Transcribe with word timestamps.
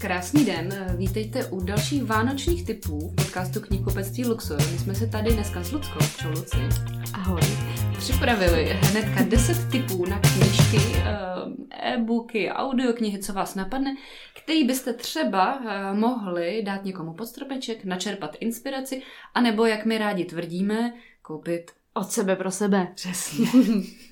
Krásný 0.00 0.44
den, 0.44 0.94
vítejte 0.96 1.46
u 1.46 1.60
dalších 1.64 2.04
vánočních 2.04 2.66
typů 2.66 3.08
v 3.10 3.14
podcastu 3.14 3.60
Knihkupectví 3.60 4.26
Luxor. 4.26 4.58
My 4.72 4.78
jsme 4.78 4.94
se 4.94 5.06
tady 5.06 5.30
dneska 5.32 5.62
s 5.62 5.72
Luckou, 5.72 5.98
čau 6.20 6.28
Luci, 6.28 6.56
Ahoj. 7.14 7.40
připravili 7.98 8.64
hnedka 8.64 9.22
10 9.28 9.70
typů 9.70 10.06
na 10.06 10.18
knížky, 10.20 10.76
eh, 10.96 11.94
e-booky, 11.94 12.50
audioknihy, 12.50 13.18
co 13.18 13.32
vás 13.32 13.54
napadne, 13.54 13.96
který 14.42 14.64
byste 14.64 14.92
třeba 14.92 15.60
eh, 15.68 15.94
mohli 15.94 16.62
dát 16.62 16.84
někomu 16.84 17.12
pod 17.14 17.26
stropeček, 17.26 17.84
načerpat 17.84 18.36
inspiraci, 18.40 19.02
anebo, 19.34 19.66
jak 19.66 19.84
my 19.84 19.98
rádi 19.98 20.24
tvrdíme, 20.24 20.92
koupit 21.22 21.70
Od 21.94 22.10
sebe 22.10 22.36
pro 22.36 22.50
sebe. 22.50 22.88
přesně. 22.94 23.46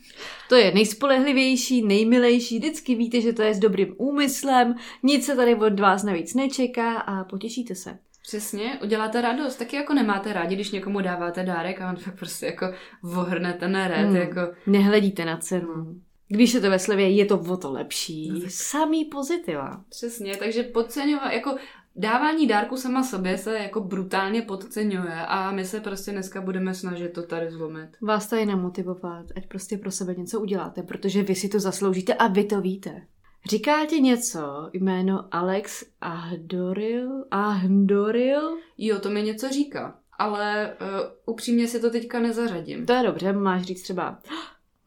To 0.49 0.55
je 0.55 0.73
nejspolehlivější, 0.75 1.83
nejmilejší, 1.87 2.59
vždycky 2.59 2.95
víte, 2.95 3.21
že 3.21 3.33
to 3.33 3.43
je 3.43 3.55
s 3.55 3.59
dobrým 3.59 3.95
úmyslem, 3.99 4.75
nic 5.03 5.27
se 5.27 5.37
tady 5.37 5.55
od 5.55 5.81
vás 5.81 6.03
navíc 6.03 6.35
nečeká 6.35 6.99
a 6.99 7.25
potěšíte 7.25 7.75
se. 7.75 7.99
Přesně, 8.23 8.79
uděláte 8.83 9.21
radost. 9.21 9.57
Taky 9.57 9.77
jako 9.77 9.95
nemáte 9.95 10.33
rádi, 10.33 10.55
když 10.55 10.71
někomu 10.71 11.01
dáváte 11.01 11.43
dárek 11.43 11.81
a 11.81 11.91
on 11.91 11.97
fakt 11.97 12.19
prostě 12.19 12.47
jako 12.47 12.67
vohrne 13.03 13.53
ten 13.53 13.85
red, 13.85 14.07
Hmm. 14.07 14.17
jako 14.17 14.41
Nehledíte 14.67 15.25
na 15.25 15.37
cenu. 15.37 16.01
Když 16.29 16.55
je 16.55 16.61
to 16.61 16.71
ve 16.71 16.79
slevě, 16.79 17.11
je 17.11 17.25
to 17.27 17.39
o 17.39 17.57
to 17.57 17.73
lepší. 17.73 18.31
No 18.31 18.41
tak- 18.41 18.51
Samý 18.51 19.05
pozitiva. 19.05 19.85
Přesně, 19.89 20.37
takže 20.37 20.63
podceňovat, 20.63 21.33
jako 21.33 21.57
dávání 21.97 22.47
dárku 22.47 22.77
sama 22.77 23.03
sobě 23.03 23.39
se 23.39 23.59
jako 23.59 23.81
brutálně 23.81 24.43
podceňuje 24.43 25.27
a 25.27 25.53
my 25.53 25.65
se 25.65 25.81
prostě 25.81 26.13
dneska 26.13 26.41
budeme 26.41 26.75
snažit 26.75 27.09
to 27.09 27.23
tady 27.23 27.51
zlomit. 27.51 27.89
Vás 28.03 28.27
tady 28.27 28.47
namotivovat, 28.47 29.27
ať 29.37 29.47
prostě 29.47 29.79
pro 29.79 29.91
sebe 29.91 30.15
něco 30.15 30.41
uděláte, 30.41 30.83
protože 30.83 31.23
vy 31.23 31.35
si 31.35 31.49
to 31.49 31.61
zasloužíte 31.61 32.15
a 32.15 32.27
vy 32.27 32.45
to 32.45 32.61
víte. 32.61 33.03
Říká 33.51 33.87
ti 33.87 34.01
něco 34.01 34.71
jméno 34.73 35.29
Alex 35.31 35.85
Ahdoril? 36.01 37.25
Ahdoril? 37.31 38.57
Jo, 38.79 38.99
to 38.99 39.11
mi 39.11 39.23
něco 39.23 39.49
říká, 39.49 39.99
ale 40.19 40.77
uh, 40.81 41.35
upřímně 41.35 41.69
si 41.69 41.81
to 41.81 41.91
teďka 41.91 42.21
nezařadím. 42.21 42.87
To 42.87 42.93
je 42.93 43.03
dobře, 43.03 43.33
máš 43.33 43.63
říct 43.63 43.83
třeba, 43.83 44.19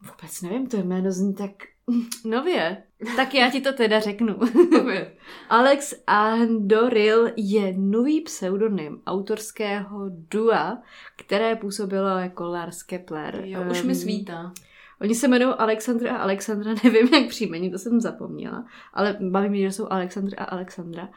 vůbec 0.02 0.42
nevím, 0.42 0.66
to 0.66 0.76
jméno 0.76 1.12
zní 1.12 1.34
tak 1.34 1.50
nově. 2.24 2.82
Tak 3.16 3.34
já 3.34 3.50
ti 3.50 3.60
to 3.60 3.72
teda 3.72 4.00
řeknu. 4.00 4.36
Alex 5.48 5.94
Andoril 6.06 7.30
je 7.36 7.74
nový 7.76 8.20
pseudonym 8.20 9.00
autorského 9.06 10.10
dua, 10.30 10.82
které 11.16 11.56
působilo 11.56 12.08
jako 12.08 12.44
Lars 12.44 12.82
Kepler. 12.82 13.42
Jo, 13.44 13.64
už 13.70 13.82
mi 13.82 13.94
svítá. 13.94 14.52
Oni 15.00 15.14
se 15.14 15.26
jmenují 15.26 15.54
Alexandra 15.58 16.16
a 16.16 16.22
Alexandra, 16.22 16.74
nevím 16.84 17.14
jak 17.14 17.28
příjmení, 17.28 17.70
to 17.70 17.78
jsem 17.78 18.00
zapomněla, 18.00 18.66
ale 18.92 19.16
baví 19.20 19.48
mě, 19.48 19.60
že 19.60 19.72
jsou 19.72 19.86
Alexandra 19.90 20.44
a 20.44 20.44
Alexandra. 20.44 21.08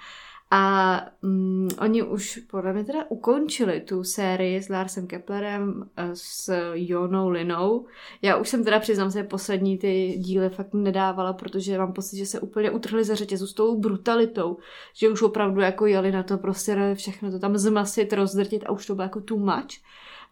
A 0.56 1.02
mm, 1.22 1.68
oni 1.80 2.04
už 2.04 2.38
podle 2.38 2.74
mě 2.74 2.84
teda 2.84 3.00
ukončili 3.10 3.82
tu 3.82 4.04
sérii 4.04 4.62
s 4.62 4.70
Larsem 4.70 5.08
Keplerem, 5.08 5.90
eh, 5.98 6.10
s 6.14 6.54
Jonou 6.74 7.30
Linou. 7.30 7.86
Já 8.22 8.38
už 8.38 8.50
jsem 8.50 8.64
teda 8.64 8.80
přiznám 8.80 9.12
se, 9.12 9.24
poslední 9.24 9.78
ty 9.78 10.16
díly 10.18 10.50
fakt 10.50 10.74
nedávala, 10.74 11.34
protože 11.34 11.78
mám 11.78 11.94
pocit, 11.94 12.18
že 12.18 12.26
se 12.26 12.40
úplně 12.40 12.72
utrhli 12.72 13.04
ze 13.04 13.16
řetězu 13.16 13.48
s 13.48 13.54
tou 13.54 13.80
brutalitou, 13.80 14.58
že 14.96 15.10
už 15.10 15.22
opravdu 15.22 15.62
jako 15.62 15.86
jeli 15.86 16.12
na 16.12 16.24
to 16.24 16.38
prostě 16.38 16.94
všechno 16.94 17.32
to 17.32 17.40
tam 17.40 17.58
zmasit, 17.58 18.14
rozdrtit 18.14 18.64
a 18.66 18.72
už 18.72 18.86
to 18.86 18.96
bylo 18.96 19.04
jako 19.04 19.22
too 19.22 19.38
much 19.38 19.82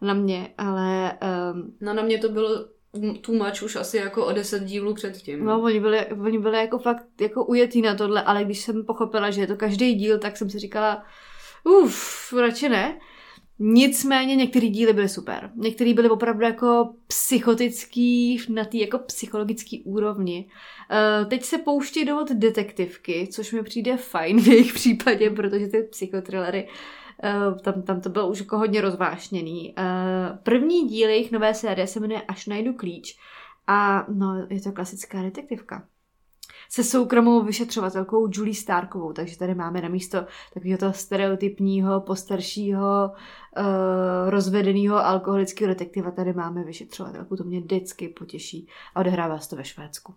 na 0.02 0.14
mě, 0.14 0.54
ale 0.58 1.18
um, 1.54 1.78
No 1.82 1.94
na 1.94 2.04
mě 2.04 2.18
to 2.18 2.30
bylo 2.30 2.66
too 3.22 3.36
much 3.36 3.64
už 3.64 3.76
asi 3.76 3.98
jako 3.98 4.26
o 4.26 4.32
deset 4.32 4.64
dílů 4.64 4.94
předtím. 4.94 5.46
No, 5.46 5.62
oni 5.62 5.80
byli, 5.80 6.06
oni 6.06 6.40
byli 6.40 6.58
jako 6.58 6.80
fakt 6.80 7.22
jako 7.22 7.46
ujetý 7.46 7.82
na 7.82 7.96
tohle, 7.96 8.24
ale 8.24 8.44
když 8.44 8.60
jsem 8.60 8.86
pochopila, 8.86 9.32
že 9.32 9.42
je 9.42 9.48
to 9.48 9.56
každý 9.56 9.94
díl, 9.94 10.20
tak 10.20 10.38
jsem 10.38 10.50
si 10.50 10.60
říkala, 10.60 11.04
uf, 11.64 12.34
radši 12.34 12.70
ne. 12.70 13.00
Nicméně 13.64 14.36
některé 14.36 14.68
díly 14.68 14.94
byly 14.94 15.10
super. 15.10 15.52
Některé 15.56 15.94
byly 15.94 16.10
opravdu 16.10 16.46
jako 16.46 16.94
psychotický, 17.08 18.42
na 18.50 18.66
té 18.66 18.78
jako 18.78 18.98
psychologický 18.98 19.84
úrovni. 19.84 20.46
Uh, 20.92 21.30
teď 21.30 21.44
se 21.44 21.58
pouští 21.58 22.06
do 22.06 22.26
detektivky, 22.34 23.28
což 23.32 23.52
mi 23.52 23.64
přijde 23.64 23.98
fajn 23.98 24.42
v 24.42 24.48
jejich 24.48 24.74
případě, 24.74 25.30
protože 25.30 25.68
ty 25.68 25.84
psychotrillery 25.84 26.68
Uh, 26.68 27.01
tam, 27.62 27.82
tam 27.82 28.02
to 28.02 28.10
bylo 28.10 28.28
už 28.30 28.40
jako 28.40 28.58
hodně 28.58 28.82
rozvášněný. 28.82 29.76
Uh, 29.78 30.38
první 30.44 30.88
díl 30.88 31.10
jejich 31.10 31.32
nové 31.32 31.54
série 31.54 31.88
se 31.88 32.00
jmenuje 32.00 32.22
Až 32.22 32.48
najdu 32.48 32.74
klíč 32.74 33.18
a 33.68 34.06
no, 34.10 34.48
je 34.50 34.62
to 34.62 34.72
klasická 34.72 35.22
detektivka. 35.22 35.88
Se 36.70 36.84
soukromou 36.84 37.44
vyšetřovatelkou 37.44 38.30
Julie 38.34 38.56
Starkovou, 38.56 39.14
takže 39.14 39.38
tady 39.38 39.56
máme 39.56 39.82
na 39.82 39.90
místo 39.90 40.26
takového 40.54 40.78
toho 40.78 40.94
stereotypního, 40.94 42.02
postaršího, 42.02 43.12
uh, 43.12 44.30
rozvedeného 44.30 45.06
alkoholického 45.06 45.70
detektiva, 45.70 46.12
tady 46.12 46.34
máme 46.34 46.64
vyšetřovatelku, 46.64 47.36
to 47.36 47.44
mě 47.44 47.60
vždycky 47.60 48.10
potěší 48.10 48.68
a 48.96 49.00
odehrává 49.00 49.40
se 49.40 49.50
to 49.50 49.56
ve 49.56 49.64
Švédsku. 49.64 50.14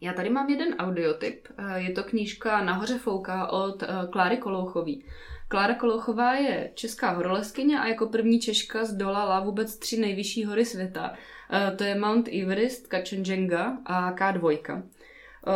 Já 0.00 0.12
tady 0.12 0.30
mám 0.30 0.48
jeden 0.50 0.74
audiotyp. 0.78 1.48
Eh, 1.58 1.80
Je 1.80 1.90
to 1.90 2.02
knížka 2.04 2.64
Nahoře 2.64 2.98
fouká 2.98 3.46
od 3.52 3.82
eh, 3.82 3.86
Kláry 4.10 4.36
Kolouchový. 4.36 5.04
Klára 5.48 5.74
Kolouchová 5.74 6.34
je 6.34 6.70
česká 6.74 7.10
horolezkyně 7.10 7.78
a 7.80 7.86
jako 7.86 8.06
první 8.06 8.40
Češka 8.40 8.84
zdolala 8.84 9.40
vůbec 9.40 9.78
tři 9.78 10.00
nejvyšší 10.00 10.44
hory 10.44 10.64
světa. 10.64 11.12
Eh, 11.52 11.76
To 11.76 11.84
je 11.84 11.94
Mount 11.94 12.28
Everest, 12.42 12.86
Kanchenjunga 12.86 13.78
a 13.86 14.12
K2. 14.12 14.82
Eh, 14.82 15.52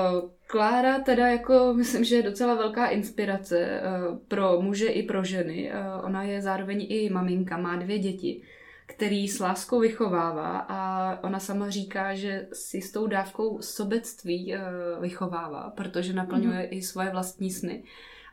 Klára 0.46 0.98
teda 1.00 1.26
jako, 1.28 1.74
myslím, 1.76 2.04
že 2.04 2.16
je 2.16 2.22
docela 2.22 2.54
velká 2.54 2.86
inspirace 2.86 3.80
pro 4.28 4.60
muže 4.60 4.86
i 4.86 5.02
pro 5.02 5.24
ženy. 5.24 5.72
Ona 6.02 6.22
je 6.22 6.42
zároveň 6.42 6.86
i 6.88 7.10
maminka, 7.10 7.56
má 7.56 7.76
dvě 7.76 7.98
děti 7.98 8.42
který 8.94 9.28
s 9.28 9.40
láskou 9.40 9.80
vychovává 9.80 10.58
a 10.58 11.18
ona 11.24 11.40
sama 11.40 11.70
říká, 11.70 12.14
že 12.14 12.48
si 12.52 12.82
s 12.82 12.92
tou 12.92 13.06
dávkou 13.06 13.62
sobectví 13.62 14.54
eh, 14.54 14.60
vychovává, 15.00 15.70
protože 15.76 16.12
naplňuje 16.12 16.58
mm-hmm. 16.58 16.78
i 16.78 16.82
svoje 16.82 17.10
vlastní 17.10 17.50
sny 17.50 17.84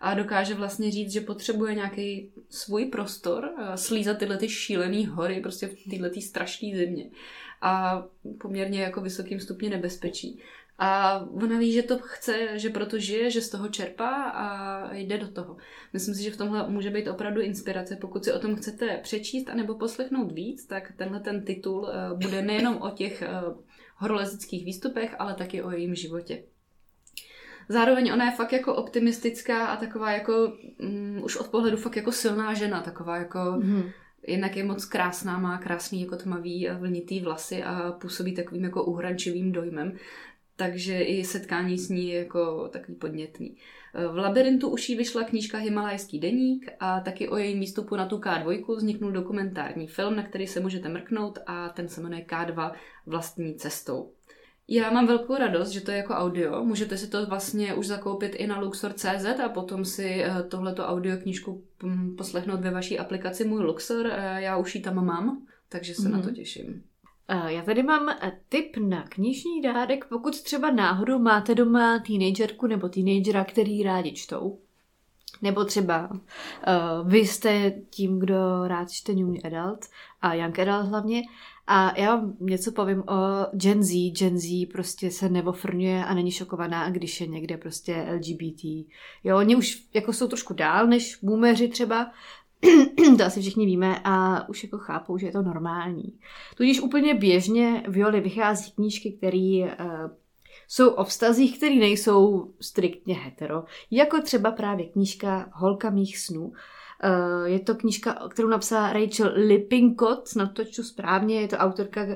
a 0.01 0.13
dokáže 0.13 0.55
vlastně 0.55 0.91
říct, 0.91 1.11
že 1.11 1.21
potřebuje 1.21 1.75
nějaký 1.75 2.31
svůj 2.49 2.85
prostor, 2.85 3.49
eh, 3.57 3.77
slízat 3.77 4.17
tyhle 4.17 4.37
ty 4.37 4.49
šílený 4.49 5.05
hory 5.05 5.41
prostě 5.41 5.67
v 5.67 5.99
této 5.99 6.21
strašné 6.21 6.77
zimě 6.77 7.09
a 7.61 8.03
poměrně 8.41 8.81
jako 8.81 9.01
vysokým 9.01 9.39
stupni 9.39 9.69
nebezpečí. 9.69 10.39
A 10.79 11.19
ona 11.43 11.57
ví, 11.59 11.73
že 11.73 11.83
to 11.83 11.97
chce, 11.97 12.59
že 12.59 12.69
proto 12.69 12.99
žije, 12.99 13.31
že 13.31 13.41
z 13.41 13.49
toho 13.49 13.67
čerpá 13.67 14.23
a 14.23 14.93
jde 14.93 15.17
do 15.17 15.27
toho. 15.27 15.57
Myslím 15.93 16.15
si, 16.15 16.23
že 16.23 16.31
v 16.31 16.37
tomhle 16.37 16.69
může 16.69 16.89
být 16.89 17.07
opravdu 17.07 17.41
inspirace. 17.41 17.95
Pokud 17.95 18.23
si 18.23 18.33
o 18.33 18.39
tom 18.39 18.55
chcete 18.55 18.99
přečíst 19.03 19.49
anebo 19.49 19.75
poslechnout 19.75 20.31
víc, 20.31 20.65
tak 20.65 20.91
tenhle 20.97 21.19
ten 21.19 21.45
titul 21.45 21.89
eh, 21.89 22.15
bude 22.25 22.41
nejenom 22.41 22.81
o 22.81 22.89
těch 22.89 23.21
eh, 23.21 23.29
horolezeckých 23.95 24.65
výstupech, 24.65 25.15
ale 25.19 25.33
taky 25.33 25.63
o 25.63 25.71
jejím 25.71 25.95
životě. 25.95 26.43
Zároveň 27.69 28.13
ona 28.13 28.25
je 28.25 28.31
fakt 28.31 28.53
jako 28.53 28.75
optimistická 28.75 29.65
a 29.65 29.77
taková 29.77 30.11
jako 30.11 30.53
mm, 30.79 31.21
už 31.23 31.35
od 31.37 31.47
pohledu 31.47 31.77
fakt 31.77 31.95
jako 31.95 32.11
silná 32.11 32.53
žena, 32.53 32.81
taková 32.81 33.17
jako 33.17 33.39
Mm-hmm. 33.39 33.91
Jinak 34.27 34.57
je 34.57 34.63
moc 34.63 34.85
krásná, 34.85 35.39
má 35.39 35.57
krásný 35.57 36.01
jako 36.01 36.15
tmavý 36.15 36.69
a 36.69 36.77
vlnitý 36.77 37.21
vlasy 37.21 37.63
a 37.63 37.91
působí 37.91 38.35
takovým 38.35 38.63
jako 38.63 38.83
uhrančivým 38.83 39.51
dojmem. 39.51 39.97
Takže 40.59 41.01
i 41.01 41.23
setkání 41.23 41.77
s 41.77 41.89
ní 41.89 42.09
je 42.09 42.19
jako 42.19 42.67
takový 42.67 42.95
podnětný. 42.95 43.57
V 44.11 44.17
Labirintu 44.17 44.69
už 44.69 44.89
jí 44.89 44.95
vyšla 44.95 45.23
knížka 45.23 45.57
Himalajský 45.57 46.19
deník 46.19 46.71
a 46.79 46.99
taky 46.99 47.29
o 47.29 47.37
jejím 47.37 47.59
výstupu 47.59 47.95
na 47.95 48.05
tu 48.05 48.17
K2 48.17 48.75
vzniknul 48.75 49.11
dokumentární 49.11 49.87
film, 49.87 50.15
na 50.15 50.23
který 50.23 50.47
se 50.47 50.59
můžete 50.59 50.89
mrknout 50.89 51.39
a 51.45 51.69
ten 51.69 51.87
se 51.87 52.01
jmenuje 52.01 52.21
K2 52.21 52.71
vlastní 53.05 53.55
cestou. 53.55 54.11
Já 54.67 54.91
mám 54.91 55.07
velkou 55.07 55.35
radost, 55.35 55.69
že 55.69 55.81
to 55.81 55.91
je 55.91 55.97
jako 55.97 56.13
audio. 56.13 56.63
Můžete 56.63 56.97
si 56.97 57.07
to 57.07 57.25
vlastně 57.25 57.73
už 57.73 57.87
zakoupit 57.87 58.35
i 58.35 58.47
na 58.47 58.59
Luxor.cz 58.59 59.39
a 59.45 59.49
potom 59.49 59.85
si 59.85 60.23
eh, 60.23 60.43
tohleto 60.43 60.85
audioknížku 60.85 61.63
mm, 61.83 62.15
poslechnout 62.15 62.59
ve 62.59 62.71
vaší 62.71 62.99
aplikaci 62.99 63.45
Můj 63.45 63.61
Luxor. 63.61 64.07
Eh, 64.07 64.41
Já 64.41 64.57
už 64.57 64.75
ji 64.75 64.81
tam 64.81 65.05
mám, 65.05 65.45
takže 65.69 65.93
se 65.93 66.01
mm-hmm. 66.01 66.11
na 66.11 66.21
to 66.21 66.31
těším. 66.31 66.83
Eh, 67.31 67.53
Já 67.53 67.61
tady 67.61 67.83
mám 67.83 68.09
eh, 68.09 68.31
tip 68.49 68.77
na 68.77 69.03
knižní 69.03 69.61
dárek, 69.61 70.05
pokud 70.05 70.41
třeba 70.41 70.71
náhodou 70.71 71.19
máte 71.19 71.55
doma 71.55 71.99
teenagerku 71.99 72.67
nebo 72.67 72.89
teenagera, 72.89 73.45
který 73.45 73.83
rádi 73.83 74.11
čtou. 74.11 74.59
Nebo 75.41 75.65
třeba 75.65 76.09
uh, 76.11 77.09
vy 77.09 77.17
jste 77.17 77.71
tím, 77.89 78.19
kdo 78.19 78.67
rád 78.67 78.91
čte 78.91 79.13
New 79.13 79.35
Adult 79.45 79.85
a 80.21 80.33
Young 80.33 80.59
Adult 80.59 80.85
hlavně. 80.85 81.21
A 81.67 81.99
já 81.99 82.15
vám 82.15 82.37
něco 82.39 82.71
povím 82.71 82.99
o 82.99 83.15
Gen 83.53 83.83
Z. 83.83 84.11
Gen 84.11 84.39
Z 84.39 84.65
prostě 84.65 85.11
se 85.11 85.29
nevofrňuje 85.29 86.05
a 86.05 86.13
není 86.13 86.31
šokovaná, 86.31 86.89
když 86.89 87.21
je 87.21 87.27
někde 87.27 87.57
prostě 87.57 88.07
LGBT. 88.15 88.63
Jo, 89.23 89.37
oni 89.37 89.55
už 89.55 89.83
jako 89.93 90.13
jsou 90.13 90.27
trošku 90.27 90.53
dál 90.53 90.87
než 90.87 91.19
boomeři 91.23 91.67
třeba, 91.67 92.11
to 93.17 93.25
asi 93.25 93.41
všichni 93.41 93.65
víme 93.65 94.01
a 94.03 94.49
už 94.49 94.63
jako 94.63 94.77
chápou, 94.77 95.17
že 95.17 95.25
je 95.25 95.31
to 95.31 95.41
normální. 95.41 96.19
Tudíž 96.55 96.79
úplně 96.79 97.13
běžně 97.13 97.83
Violi 97.87 98.21
vychází 98.21 98.71
knížky, 98.71 99.11
které 99.11 99.61
uh, 99.79 100.11
jsou 100.67 100.89
o 100.89 101.03
vztazích, 101.03 101.57
které 101.57 101.75
nejsou 101.75 102.53
striktně 102.61 103.15
hetero, 103.15 103.63
jako 103.91 104.21
třeba 104.21 104.51
právě 104.51 104.85
knížka 104.85 105.49
Holka 105.53 105.89
mých 105.89 106.17
snů, 106.17 106.53
je 107.45 107.59
to 107.59 107.75
knížka, 107.75 108.27
kterou 108.29 108.47
napsala 108.47 108.93
Rachel 108.93 109.31
Lippincott, 109.35 110.27
snad 110.27 110.53
to 110.53 110.65
čtu 110.65 110.83
správně, 110.83 111.41
je 111.41 111.47
to 111.47 111.57
autorka 111.57 112.03
uh, 112.03 112.13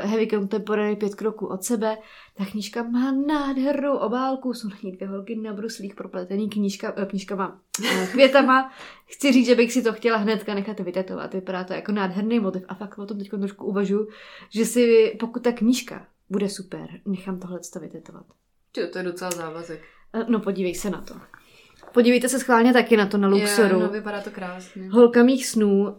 Heavy 0.00 0.26
Contemporary 0.26 0.96
pět 0.96 1.14
kroků 1.14 1.46
od 1.46 1.64
sebe. 1.64 1.98
Ta 2.34 2.44
knížka 2.44 2.82
má 2.82 3.12
nádhernou 3.12 3.96
obálku, 3.96 4.54
jsou 4.54 4.68
na 4.68 4.76
ní 4.82 4.92
dvě 4.92 5.08
holky 5.08 5.36
na 5.36 5.52
bruslích 5.52 5.94
propletený 5.94 6.48
knížka, 6.48 6.96
uh, 6.96 7.04
knížkama, 7.04 7.60
uh, 7.80 8.08
květama. 8.12 8.72
Chci 9.06 9.32
říct, 9.32 9.46
že 9.46 9.54
bych 9.54 9.72
si 9.72 9.82
to 9.82 9.92
chtěla 9.92 10.18
hnedka 10.18 10.54
nechat 10.54 10.80
vytetovat. 10.80 11.34
Vypadá 11.34 11.64
to 11.64 11.72
jako 11.72 11.92
nádherný 11.92 12.40
motiv 12.40 12.62
a 12.68 12.74
fakt 12.74 12.98
o 12.98 13.06
tom 13.06 13.18
teď 13.18 13.30
trošku 13.30 13.64
uvažuji, 13.64 14.08
že 14.50 14.64
si, 14.64 15.16
pokud 15.20 15.42
ta 15.42 15.52
knížka 15.52 16.06
bude 16.30 16.48
super, 16.48 16.88
nechám 17.04 17.40
tohle 17.40 17.60
vytetovat. 17.80 18.26
To 18.92 18.98
je 18.98 19.04
docela 19.04 19.30
závazek. 19.30 19.82
No 20.28 20.40
podívej 20.40 20.74
se 20.74 20.90
na 20.90 21.00
to. 21.00 21.14
Podívejte 21.96 22.28
se 22.28 22.38
schválně 22.38 22.72
taky 22.72 22.96
na 22.96 23.06
to 23.06 23.18
na 23.18 23.28
Luxoru. 23.28 23.76
Je, 23.76 23.82
no, 23.82 23.88
vypadá 23.88 24.20
to 24.20 24.30
krásně. 24.30 24.88
Holka 24.90 25.22
mých 25.22 25.46
snů. 25.46 25.82
Uh, 25.82 25.90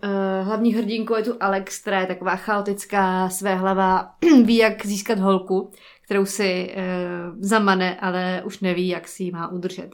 hlavní 0.41 0.73
hrdinkou 0.73 1.15
je 1.15 1.23
tu 1.23 1.35
Alex, 1.39 1.81
která 1.81 2.01
je 2.01 2.07
taková 2.07 2.35
chaotická, 2.35 3.29
své 3.29 3.55
hlava, 3.55 4.15
ví, 4.43 4.55
jak 4.55 4.85
získat 4.85 5.19
holku, 5.19 5.71
kterou 6.01 6.25
si 6.25 6.75
uh, 6.75 7.35
zamane, 7.39 7.99
ale 7.99 8.41
už 8.45 8.59
neví, 8.59 8.87
jak 8.87 9.07
si 9.07 9.23
ji 9.23 9.31
má 9.31 9.51
udržet. 9.51 9.89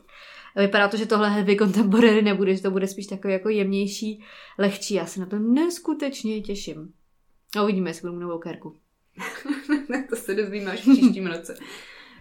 Vypadá 0.56 0.88
to, 0.88 0.98
že 0.98 1.06
tohle 1.06 1.30
heavy 1.30 1.58
contemporary 1.58 2.22
nebude, 2.22 2.56
že 2.56 2.62
to 2.62 2.72
bude 2.72 2.88
spíš 2.88 3.08
takový 3.08 3.34
jako 3.34 3.50
jemnější, 3.50 4.24
lehčí. 4.60 4.94
Já 4.94 5.06
se 5.06 5.20
na 5.20 5.26
to 5.26 5.40
neskutečně 5.40 6.42
těším. 6.42 6.94
A 7.58 7.64
uvidíme, 7.64 7.90
jestli 7.90 8.10
budu 8.10 8.22
novou 8.22 8.40
kérku. 8.40 8.78
to 10.10 10.16
se 10.16 10.36
dozvíme 10.36 10.72
až 10.72 10.80
v 10.80 10.92
příštím 10.92 11.28
roce. 11.28 11.56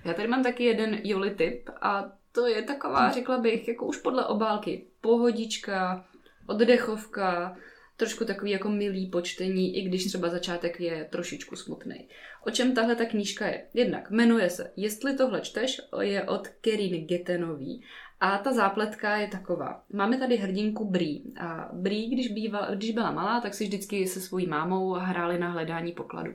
Já 0.05 0.15
tady 0.15 0.29
mám 0.29 0.43
taky 0.43 0.65
jeden 0.65 1.01
Joli 1.05 1.31
tip 1.31 1.71
a 1.81 2.05
to 2.33 2.47
je 2.47 2.63
taková, 2.63 3.11
řekla 3.11 3.39
bych, 3.39 3.69
jako 3.69 3.87
už 3.87 3.97
podle 3.97 4.27
obálky, 4.27 4.87
pohodička, 5.01 6.05
oddechovka, 6.47 7.57
trošku 7.97 8.25
takový 8.25 8.51
jako 8.51 8.69
milý 8.69 9.07
počtení, 9.07 9.77
i 9.77 9.83
když 9.83 10.07
třeba 10.07 10.29
začátek 10.29 10.81
je 10.81 11.09
trošičku 11.11 11.57
smutný. 11.57 12.09
O 12.47 12.51
čem 12.51 12.75
tahle 12.75 12.97
ta 12.97 13.05
knížka 13.05 13.47
je? 13.47 13.67
Jednak 13.75 14.11
jmenuje 14.11 14.51
se 14.51 14.73
Jestli 14.77 15.17
tohle 15.17 15.41
čteš, 15.41 15.81
je 16.01 16.23
od 16.25 16.49
Kerin 16.49 17.07
Getenový 17.07 17.85
a 18.21 18.39
ta 18.39 18.53
zápletka 18.53 19.17
je 19.17 19.29
taková. 19.29 19.83
Máme 19.93 20.19
tady 20.19 20.37
hrdinku 20.37 20.91
Bree. 20.91 21.23
A 21.41 21.69
Bree, 21.73 22.09
když, 22.09 22.29
bývala, 22.29 22.75
když 22.75 22.91
byla 22.91 23.11
malá, 23.11 23.41
tak 23.41 23.55
si 23.55 23.65
vždycky 23.65 24.07
se 24.07 24.21
svojí 24.21 24.47
mámou 24.47 24.93
hráli 24.93 25.39
na 25.39 25.51
hledání 25.51 25.93
pokladu. 25.93 26.33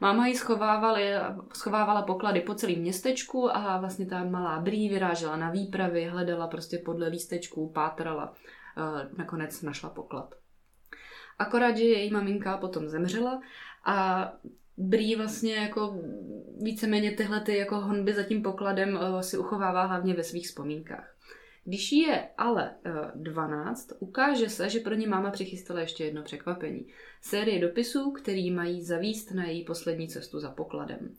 Máma 0.00 0.26
jí 0.26 0.36
schovávala 1.52 2.02
poklady 2.02 2.40
po 2.40 2.54
celém 2.54 2.78
městečku 2.78 3.56
a 3.56 3.78
vlastně 3.78 4.06
ta 4.06 4.24
malá 4.24 4.60
brý 4.60 4.88
vyrážela 4.88 5.36
na 5.36 5.50
výpravy, 5.50 6.04
hledala 6.04 6.46
prostě 6.46 6.78
podle 6.78 7.08
lístečků, 7.08 7.68
pátrala, 7.68 8.34
eh, 8.76 9.08
nakonec 9.18 9.62
našla 9.62 9.90
poklad. 9.90 10.34
Akorát, 11.38 11.76
že 11.76 11.84
její 11.84 12.10
maminka 12.10 12.56
potom 12.56 12.88
zemřela 12.88 13.40
a 13.84 14.32
Brý 14.78 15.16
vlastně 15.16 15.54
jako 15.54 16.00
víceméně 16.62 17.12
tyhle 17.12 17.40
ty 17.40 17.56
jako 17.56 17.80
honby 17.80 18.14
za 18.14 18.22
tím 18.22 18.42
pokladem 18.42 18.98
eh, 19.02 19.22
si 19.22 19.38
uchovává 19.38 19.84
hlavně 19.84 20.14
ve 20.14 20.24
svých 20.24 20.46
vzpomínkách. 20.46 21.15
Když 21.66 21.92
je 21.92 22.28
ale 22.38 22.74
12, 23.14 23.92
eh, 23.92 23.94
ukáže 23.98 24.48
se, 24.48 24.68
že 24.68 24.80
pro 24.80 24.94
ně 24.94 25.08
máma 25.08 25.30
přichystala 25.30 25.80
ještě 25.80 26.04
jedno 26.04 26.22
překvapení. 26.22 26.86
Série 27.20 27.60
dopisů, 27.60 28.10
který 28.10 28.50
mají 28.50 28.82
zavíst 28.82 29.30
na 29.30 29.44
její 29.44 29.64
poslední 29.64 30.08
cestu 30.08 30.40
za 30.40 30.50
pokladem. 30.50 31.14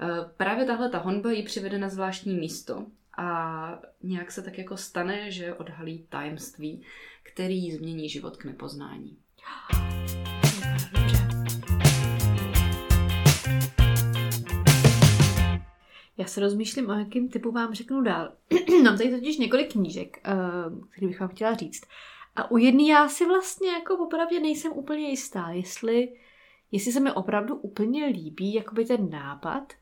Eh, 0.00 0.06
právě 0.36 0.64
tahle 0.64 0.90
ta 0.90 0.98
honba 0.98 1.32
ji 1.32 1.42
přivede 1.42 1.78
na 1.78 1.88
zvláštní 1.88 2.34
místo 2.34 2.86
a 3.18 3.82
nějak 4.02 4.32
se 4.32 4.42
tak 4.42 4.58
jako 4.58 4.76
stane, 4.76 5.30
že 5.30 5.54
odhalí 5.54 6.06
tajemství, 6.08 6.82
který 7.22 7.72
změní 7.72 8.08
život 8.08 8.36
k 8.36 8.44
nepoznání. 8.44 9.18
Já 16.24 16.28
se 16.28 16.40
rozmýšlím, 16.40 16.90
o 16.90 16.92
jakým 16.92 17.28
typu 17.28 17.52
vám 17.52 17.74
řeknu 17.74 18.02
dál. 18.02 18.32
Mám 18.84 18.98
tady 18.98 19.10
totiž 19.10 19.38
několik 19.38 19.72
knížek, 19.72 20.18
uh, 20.28 20.88
který 20.88 21.06
bych 21.06 21.20
vám 21.20 21.28
chtěla 21.28 21.54
říct. 21.54 21.86
A 22.36 22.50
u 22.50 22.58
jedné 22.58 22.82
já 22.82 23.08
si 23.08 23.26
vlastně 23.26 23.70
jako 23.70 23.96
popravdě 23.96 24.40
nejsem 24.40 24.72
úplně 24.72 25.08
jistá, 25.10 25.48
jestli, 25.50 26.08
jestli 26.72 26.92
se 26.92 27.00
mi 27.00 27.12
opravdu 27.12 27.54
úplně 27.54 28.06
líbí 28.06 28.54
jakoby 28.54 28.84
ten 28.84 29.10
nápad, 29.10 29.72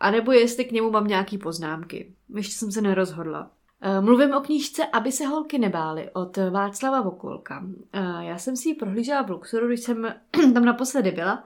anebo 0.00 0.32
jestli 0.32 0.64
k 0.64 0.72
němu 0.72 0.90
mám 0.90 1.06
nějaký 1.06 1.38
poznámky. 1.38 2.14
Ještě 2.36 2.56
jsem 2.56 2.72
se 2.72 2.80
nerozhodla. 2.80 3.50
Uh, 3.98 4.04
mluvím 4.04 4.34
o 4.34 4.40
knížce 4.40 4.86
Aby 4.86 5.12
se 5.12 5.26
holky 5.26 5.58
nebály 5.58 6.10
od 6.12 6.36
Václava 6.36 7.00
Vokulka. 7.00 7.60
Uh, 7.60 8.20
já 8.20 8.38
jsem 8.38 8.56
si 8.56 8.68
ji 8.68 8.74
prohlížela 8.74 9.22
v 9.22 9.30
Luxoru, 9.30 9.66
když 9.66 9.80
jsem 9.80 10.14
tam 10.54 10.64
naposledy 10.64 11.10
byla 11.10 11.44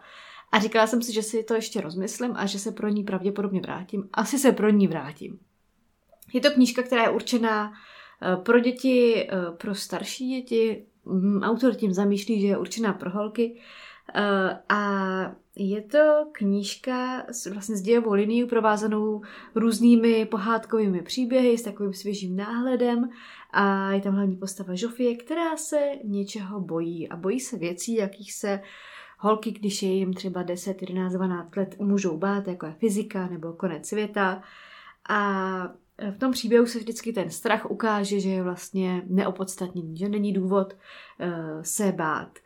a 0.53 0.59
říkala 0.59 0.87
jsem 0.87 1.03
si, 1.03 1.13
že 1.13 1.23
si 1.23 1.43
to 1.43 1.55
ještě 1.55 1.81
rozmyslím 1.81 2.33
a 2.37 2.47
že 2.47 2.59
se 2.59 2.73
pro 2.73 2.89
ní 2.89 3.05
pravděpodobně 3.05 3.61
vrátím. 3.61 4.09
Asi 4.13 4.39
se 4.39 4.53
pro 4.53 4.71
ní 4.71 4.89
vrátím. 4.89 5.39
Je 6.33 6.41
to 6.41 6.51
knížka, 6.51 6.83
která 6.83 7.03
je 7.03 7.11
určená 7.11 7.73
eh, 8.23 8.37
pro 8.37 8.61
děti, 8.61 9.29
eh, 9.31 9.53
pro 9.57 9.75
starší 9.75 10.29
děti. 10.29 10.87
Autor 11.43 11.75
tím 11.75 11.93
zamýšlí, 11.93 12.41
že 12.41 12.47
je 12.47 12.59
určená 12.59 12.93
pro 12.93 13.11
holky. 13.11 13.61
Eh, 14.15 14.59
a 14.69 15.37
je 15.57 15.83
to 15.83 16.27
knížka 16.33 17.27
s, 17.31 17.47
vlastně 17.47 17.77
s 17.77 17.83
dějovou 17.83 18.13
linií 18.13 18.45
provázanou 18.45 19.23
různými 19.55 20.27
pohádkovými 20.27 21.03
příběhy 21.03 21.59
s 21.59 21.63
takovým 21.63 21.93
svěžím 21.93 22.37
náhledem 22.37 23.09
a 23.51 23.93
je 23.93 24.01
tam 24.01 24.15
hlavní 24.15 24.37
postava 24.37 24.75
Žofie, 24.75 25.17
která 25.17 25.57
se 25.57 25.93
něčeho 26.05 26.61
bojí 26.61 27.09
a 27.09 27.17
bojí 27.17 27.41
se 27.41 27.59
věcí, 27.59 27.95
jakých 27.95 28.33
se 28.33 28.61
holky, 29.19 29.53
když 29.53 29.83
je 29.83 29.93
jim 29.93 30.15
třeba 30.15 30.43
10, 30.43 30.83
11, 30.83 31.13
12 31.13 31.57
let, 31.57 31.77
můžou 31.79 32.19
bát, 32.19 32.49
jako 32.49 32.67
je 32.67 32.73
fyzika 32.73 33.27
nebo 33.27 33.53
konec 33.53 33.89
světa. 33.89 34.43
A 35.09 35.73
v 36.11 36.19
tom 36.19 36.33
příběhu 36.33 36.67
se 36.67 36.79
vždycky 36.79 37.13
ten 37.13 37.31
strach 37.31 37.71
ukáže, 37.71 38.21
že 38.21 38.29
je 38.29 38.43
vlastně 38.43 39.03
neopodstatněný, 39.07 39.97
že 39.97 40.09
není 40.09 40.33
důvod 40.33 40.73
uh, 40.73 41.63
se 41.63 41.93
bát. 41.93 42.39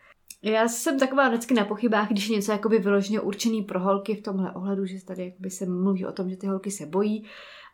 Já 0.42 0.68
jsem 0.68 0.98
taková 0.98 1.28
vždycky 1.28 1.54
na 1.54 1.64
pochybách, 1.64 2.08
když 2.08 2.28
je 2.28 2.36
něco 2.36 2.52
jakoby 2.52 2.78
vyloženě 2.78 3.20
určený 3.20 3.62
pro 3.62 3.80
holky 3.80 4.14
v 4.14 4.22
tomhle 4.22 4.52
ohledu, 4.52 4.86
že 4.86 5.04
tady 5.04 5.24
jakoby 5.24 5.50
se 5.50 5.66
mluví 5.66 6.06
o 6.06 6.12
tom, 6.12 6.30
že 6.30 6.36
ty 6.36 6.46
holky 6.46 6.70
se 6.70 6.86
bojí. 6.86 7.24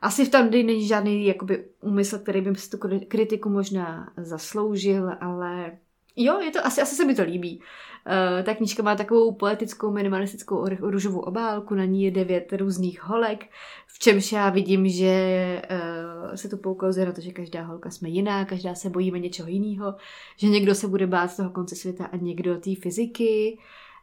Asi 0.01 0.25
v 0.25 0.31
tom 0.31 0.51
není 0.51 0.87
žádný 0.87 1.27
jakoby 1.27 1.65
úmysl, 1.81 2.19
který 2.19 2.41
by 2.41 2.55
si 2.55 2.71
tu 2.71 2.79
kritiku 3.09 3.49
možná 3.49 4.13
zasloužil, 4.17 5.11
ale 5.21 5.79
jo, 6.17 6.41
je 6.41 6.51
to, 6.51 6.67
asi, 6.67 6.81
asi 6.81 6.95
se 6.95 7.05
mi 7.05 7.15
to 7.15 7.23
líbí. 7.23 7.61
Uh, 8.07 8.45
ta 8.45 8.55
knížka 8.55 8.83
má 8.83 8.97
takovou 8.97 9.35
poetickou 9.35 9.91
minimalistickou 9.91 10.65
růžovou 10.81 11.21
obálku, 11.21 11.75
na 11.75 11.85
ní 11.85 12.05
je 12.05 12.11
devět 12.11 12.53
různých 12.53 13.03
holek, 13.03 13.47
v 13.87 13.99
čemž 13.99 14.33
já 14.33 14.51
vidím, 14.51 14.89
že 14.89 15.63
uh, 15.71 16.35
se 16.35 16.49
tu 16.49 16.57
poukazuje 16.57 17.07
na 17.07 17.13
to, 17.13 17.21
že 17.21 17.33
každá 17.33 17.63
holka 17.63 17.91
jsme 17.91 18.09
jiná, 18.09 18.45
každá 18.45 18.75
se 18.75 18.91
bojíme 18.91 19.19
něčeho 19.19 19.49
jiného, 19.49 19.95
že 20.37 20.47
někdo 20.47 20.75
se 20.75 20.89
bude 20.89 21.07
bát 21.07 21.31
z 21.31 21.37
toho 21.37 21.51
konce 21.51 21.77
světa 21.77 22.05
a 22.05 22.17
někdo 22.17 22.61
té 22.61 22.71
fyziky. 22.83 23.59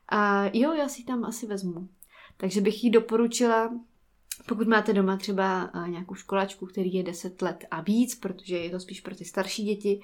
A 0.10 0.46
jo, 0.54 0.74
já 0.74 0.88
si 0.88 1.04
tam 1.04 1.26
asi 1.26 1.48
vezmu. 1.48 1.88
Takže 2.38 2.62
bych 2.62 2.84
ji 2.84 2.90
doporučila 2.90 3.72
pokud 4.48 4.68
máte 4.68 4.94
doma 4.94 5.18
třeba 5.18 5.72
eh, 5.74 5.90
nějakou 5.90 6.16
školačku, 6.16 6.66
který 6.66 6.94
je 6.94 7.04
10 7.04 7.42
let 7.42 7.66
a 7.72 7.82
víc, 7.82 8.16
protože 8.16 8.58
je 8.58 8.70
to 8.70 8.80
spíš 8.80 9.02
pro 9.02 9.16
ty 9.16 9.26
starší 9.26 9.64
děti, 9.64 10.02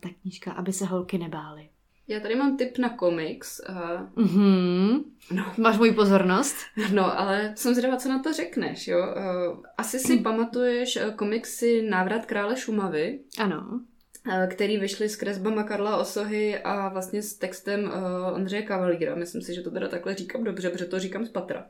tak 0.00 0.12
knížka, 0.22 0.52
aby 0.52 0.72
se 0.72 0.84
holky 0.84 1.18
nebály. 1.18 1.68
Já 2.08 2.20
tady 2.20 2.34
mám 2.34 2.56
tip 2.56 2.78
na 2.78 2.88
komiks. 2.88 3.60
Uh, 3.68 4.24
mm-hmm. 4.24 5.04
no. 5.32 5.52
Máš 5.56 5.78
moji 5.78 5.92
pozornost? 5.92 6.56
No, 6.92 7.20
ale 7.20 7.52
jsem 7.56 7.74
zvědavá, 7.74 7.96
co 7.96 8.08
na 8.08 8.22
to 8.22 8.32
řekneš, 8.32 8.88
jo. 8.88 8.98
Uh, 8.98 9.58
asi 9.78 9.98
si 9.98 10.16
mm. 10.16 10.22
pamatuješ 10.22 10.96
uh, 10.96 11.14
komiksy 11.14 11.82
Návrat 11.82 12.26
krále 12.26 12.56
Šumavy. 12.56 13.20
Ano. 13.38 13.80
Uh, 14.26 14.46
který 14.50 14.78
vyšly 14.78 15.08
s 15.08 15.16
kresbama 15.16 15.62
Karla 15.62 15.96
Osohy 15.96 16.58
a 16.58 16.88
vlastně 16.88 17.22
s 17.22 17.34
textem 17.34 17.84
uh, 17.84 18.34
Ondřeje 18.34 18.62
Kavalíra. 18.62 19.14
Myslím 19.14 19.42
si, 19.42 19.54
že 19.54 19.62
to 19.62 19.70
teda 19.70 19.88
takhle 19.88 20.14
říkám 20.14 20.44
dobře, 20.44 20.70
protože 20.70 20.84
to 20.84 20.98
říkám 20.98 21.26
z 21.26 21.30
patra. 21.30 21.66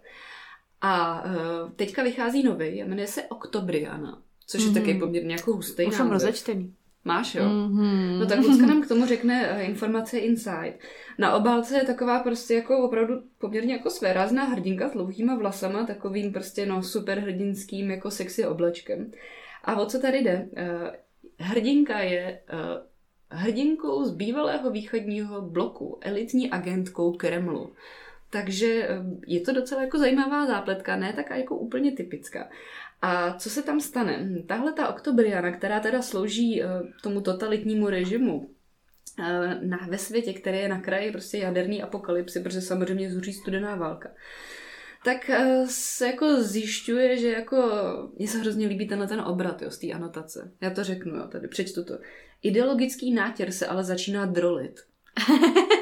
A 0.84 1.24
uh, 1.24 1.70
teďka 1.76 2.02
vychází 2.02 2.42
nový, 2.42 2.66
jmenuje 2.66 3.06
se 3.06 3.22
Oktobriana, 3.22 4.22
což 4.46 4.60
mm-hmm. 4.62 4.68
je 4.68 4.80
taky 4.80 4.94
poměrně 4.94 5.34
jako 5.34 5.52
hustý 5.52 5.86
Už 5.86 5.94
jsem 5.94 6.10
rozečtený. 6.10 6.74
Máš, 7.04 7.34
jo? 7.34 7.44
Mm-hmm. 7.44 8.18
No 8.18 8.26
tak 8.26 8.38
Lucka 8.38 8.66
nám 8.66 8.82
k 8.82 8.88
tomu 8.88 9.06
řekne 9.06 9.52
uh, 9.52 9.70
informace 9.70 10.18
inside. 10.18 10.78
Na 11.18 11.34
obálce 11.34 11.76
je 11.76 11.84
taková 11.84 12.18
prostě 12.18 12.54
jako 12.54 12.78
opravdu 12.78 13.14
poměrně 13.38 13.72
jako 13.72 13.90
svérázná 13.90 14.44
hrdinka 14.44 14.88
s 14.88 14.92
dlouhýma 14.92 15.34
vlasama, 15.36 15.86
takovým 15.86 16.32
prostě 16.32 16.66
no 16.66 16.82
super 16.82 17.18
hrdinským 17.18 17.90
jako 17.90 18.10
sexy 18.10 18.46
oblečkem. 18.46 19.10
A 19.64 19.80
o 19.80 19.86
co 19.86 19.98
tady 20.00 20.18
jde? 20.18 20.48
Uh, 20.52 20.88
hrdinka 21.38 21.98
je 21.98 22.40
hrdinkou 23.32 24.04
z 24.04 24.10
bývalého 24.10 24.70
východního 24.70 25.42
bloku, 25.42 25.98
elitní 26.00 26.50
agentkou 26.50 27.12
Kremlu. 27.12 27.72
Takže 28.32 28.88
eh, 28.88 29.02
je 29.26 29.40
to 29.40 29.52
docela 29.52 29.82
jako 29.82 29.98
zajímavá 29.98 30.46
zápletka, 30.46 30.96
ne 30.96 31.12
tak 31.12 31.30
jako 31.30 31.56
úplně 31.56 31.92
typická. 31.92 32.48
A 33.02 33.34
co 33.34 33.50
se 33.50 33.62
tam 33.62 33.80
stane? 33.80 34.16
Hm, 34.16 34.42
tahle 34.46 34.72
ta 34.72 34.88
oktobriana, 34.88 35.52
která 35.52 35.80
teda 35.80 36.02
slouží 36.02 36.62
tomu 37.02 37.20
totalitnímu 37.20 37.88
režimu, 37.88 38.50
na, 39.62 39.86
ve 39.88 39.98
světě, 39.98 40.32
který 40.32 40.58
je 40.58 40.68
na 40.68 40.80
kraji 40.80 41.12
prostě 41.12 41.38
jaderný 41.38 41.82
apokalypsy, 41.82 42.40
protože 42.40 42.60
samozřejmě 42.60 43.12
zuří 43.12 43.32
studená 43.32 43.74
válka, 43.74 44.10
tak 45.04 45.30
se 45.66 46.06
jako 46.06 46.42
zjišťuje, 46.42 47.16
že 47.16 47.28
jako 47.28 47.62
mně 48.18 48.28
se 48.28 48.38
hrozně 48.38 48.66
líbí 48.66 48.88
tenhle 48.88 49.06
ten 49.06 49.20
obrat 49.20 49.62
jo, 49.62 49.70
z 49.70 49.78
té 49.78 49.92
anotace. 49.92 50.52
Já 50.60 50.70
to 50.70 50.84
řeknu, 50.84 51.16
jo, 51.16 51.26
tady 51.26 51.48
přečtu 51.48 51.84
to. 51.84 51.98
Ideologický 52.42 53.14
nátěr 53.14 53.52
se 53.52 53.66
ale 53.66 53.84
začíná 53.84 54.26
drolit. 54.26 54.80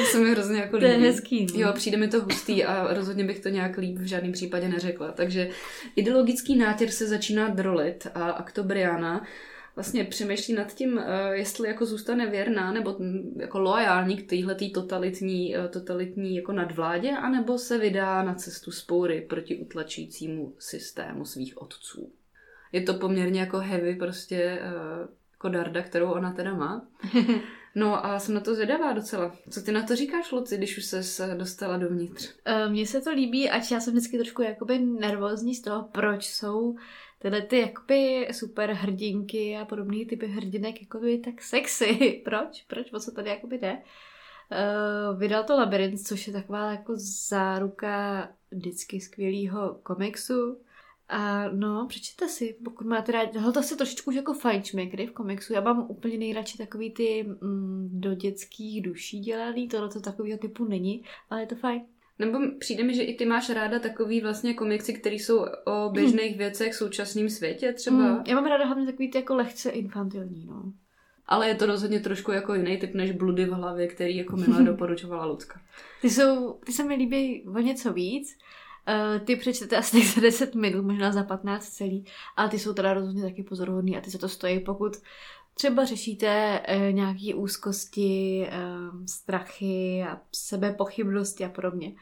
To 0.00 0.06
se 0.06 0.18
mi 0.18 0.30
hrozně 0.30 0.60
jako 0.60 0.76
líbí. 0.76 0.86
To 0.86 0.92
je 0.92 0.98
hezký. 0.98 1.46
No. 1.54 1.60
Jo, 1.60 1.72
přijde 1.72 1.96
mi 1.96 2.08
to 2.08 2.20
hustý 2.20 2.64
a 2.64 2.94
rozhodně 2.94 3.24
bych 3.24 3.40
to 3.40 3.48
nějak 3.48 3.76
líp 3.76 3.98
v 3.98 4.04
žádném 4.04 4.32
případě 4.32 4.68
neřekla. 4.68 5.12
Takže 5.12 5.50
ideologický 5.96 6.56
nátěr 6.56 6.90
se 6.90 7.06
začíná 7.06 7.48
drolit 7.48 8.06
a 8.14 8.30
Aktobriana 8.30 9.26
vlastně 9.76 10.04
přemýšlí 10.04 10.54
nad 10.54 10.74
tím, 10.74 10.98
eh, 10.98 11.36
jestli 11.36 11.68
jako 11.68 11.86
zůstane 11.86 12.26
věrná 12.26 12.72
nebo 12.72 12.96
jako 13.36 13.58
loajální 13.58 14.16
k 14.16 14.28
téhletý 14.28 14.72
totalitní, 14.72 15.56
eh, 15.56 15.68
totalitní 15.68 16.36
jako 16.36 16.52
nadvládě, 16.52 17.10
anebo 17.10 17.58
se 17.58 17.78
vydá 17.78 18.22
na 18.22 18.34
cestu 18.34 18.70
spoury 18.70 19.26
proti 19.28 19.56
utlačujícímu 19.56 20.54
systému 20.58 21.24
svých 21.24 21.62
otců. 21.62 22.12
Je 22.72 22.82
to 22.82 22.94
poměrně 22.94 23.40
jako 23.40 23.58
heavy 23.58 23.94
prostě 23.94 24.36
eh, 24.36 24.60
jako 25.32 25.48
darda, 25.48 25.82
kterou 25.82 26.10
ona 26.10 26.32
teda 26.32 26.54
má. 26.54 26.86
No 27.74 28.06
a 28.06 28.18
jsem 28.18 28.34
na 28.34 28.40
to 28.40 28.54
zvědavá 28.54 28.92
docela. 28.92 29.36
Co 29.50 29.62
ty 29.62 29.72
na 29.72 29.82
to 29.82 29.96
říkáš, 29.96 30.32
Luci, 30.32 30.56
když 30.56 30.78
už 30.78 30.84
se 30.84 31.34
dostala 31.34 31.76
dovnitř? 31.76 32.34
Mně 32.68 32.86
se 32.86 33.00
to 33.00 33.10
líbí, 33.10 33.50
ať 33.50 33.70
já 33.70 33.80
jsem 33.80 33.92
vždycky 33.92 34.18
trošku 34.18 34.42
jakoby 34.42 34.78
nervózní 34.78 35.54
z 35.54 35.62
toho, 35.62 35.88
proč 35.92 36.26
jsou 36.26 36.76
tyhle 37.18 37.42
ty 37.42 37.58
jakoby 37.60 38.28
super 38.32 38.72
hrdinky 38.72 39.56
a 39.56 39.64
podobné 39.64 40.04
typy 40.04 40.26
hrdinek 40.26 40.82
jakoby 40.82 41.18
tak 41.18 41.42
sexy. 41.42 42.22
Proč? 42.24 42.62
Proč? 42.62 42.92
O 42.92 43.00
co 43.00 43.10
tady 43.10 43.30
jakoby 43.30 43.58
jde? 43.58 43.72
Uh, 43.72 45.18
vydal 45.18 45.44
to 45.44 45.56
Labyrinth, 45.56 46.02
což 46.02 46.26
je 46.26 46.32
taková 46.32 46.70
jako 46.70 46.92
záruka 47.28 48.28
vždycky 48.50 49.00
skvělého 49.00 49.78
komiksu. 49.82 50.60
A 51.10 51.48
no, 51.48 51.86
přečtěte 51.88 52.28
si, 52.28 52.56
pokud 52.64 52.86
máte 52.86 53.12
rádi. 53.12 53.32
Tohle 53.32 53.52
to 53.52 53.62
se 53.62 53.76
trošičku 53.76 54.10
už 54.10 54.16
jako 54.16 54.34
fajnšmekry 54.34 55.06
v 55.06 55.12
komiksu. 55.12 55.52
Já 55.52 55.60
mám 55.60 55.86
úplně 55.88 56.18
nejradši 56.18 56.58
takový 56.58 56.90
ty 56.90 57.26
mm, 57.40 57.88
do 57.92 58.14
dětských 58.14 58.82
duší 58.82 59.20
dělaný, 59.20 59.68
tohle 59.68 59.88
to 59.88 60.00
takového 60.00 60.38
typu 60.38 60.64
není, 60.64 61.04
ale 61.30 61.40
je 61.40 61.46
to 61.46 61.54
fajn. 61.54 61.82
Nebo 62.18 62.38
přijde 62.58 62.84
mi, 62.84 62.94
že 62.94 63.02
i 63.02 63.14
ty 63.14 63.26
máš 63.26 63.50
ráda 63.50 63.78
takový 63.78 64.20
vlastně 64.20 64.54
komiksy, 64.54 64.92
které 64.92 65.14
jsou 65.14 65.46
o 65.64 65.90
běžných 65.90 66.30
hmm. 66.30 66.38
věcech 66.38 66.72
v 66.72 66.76
současném 66.76 67.28
světě 67.28 67.72
třeba. 67.72 67.96
Hmm, 67.96 68.24
já 68.26 68.34
mám 68.34 68.46
ráda 68.46 68.66
hlavně 68.66 68.86
takový 68.86 69.10
ty 69.10 69.18
jako 69.18 69.34
lehce 69.34 69.70
infantilní, 69.70 70.46
no. 70.46 70.72
Ale 71.26 71.48
je 71.48 71.54
to 71.54 71.66
rozhodně 71.66 72.00
trošku 72.00 72.32
jako 72.32 72.54
jiný 72.54 72.78
typ 72.78 72.94
než 72.94 73.12
Bludy 73.12 73.44
v 73.44 73.50
hlavě, 73.50 73.86
který 73.86 74.16
jako 74.16 74.36
milá 74.36 74.60
doporučovala 74.64 75.26
Lucka. 75.26 75.60
Ty, 76.00 76.10
jsou, 76.10 76.52
ty 76.52 76.72
se 76.72 76.84
mi 76.84 76.94
líbí 76.94 77.44
o 77.56 77.58
něco 77.58 77.92
víc. 77.92 78.38
Uh, 78.88 79.24
ty 79.26 79.36
přečtete 79.36 79.76
asi 79.76 80.06
za 80.06 80.20
10 80.20 80.54
minut, 80.54 80.84
možná 80.84 81.12
za 81.12 81.22
15 81.22 81.68
celý, 81.68 82.04
ale 82.36 82.48
ty 82.48 82.58
jsou 82.58 82.72
teda 82.72 82.94
rozhodně 82.94 83.22
taky 83.22 83.42
pozoruhodný 83.42 83.96
a 83.96 84.00
ty 84.00 84.10
se 84.10 84.18
to 84.18 84.28
stojí, 84.28 84.60
pokud 84.60 84.96
třeba 85.54 85.84
řešíte 85.84 86.60
uh, 86.68 86.92
nějaké 86.92 87.34
úzkosti, 87.34 88.46
uh, 88.48 89.04
strachy 89.06 90.04
a 90.08 90.20
sebepochybnosti 90.32 91.44
a 91.44 91.48
podobně. 91.48 91.92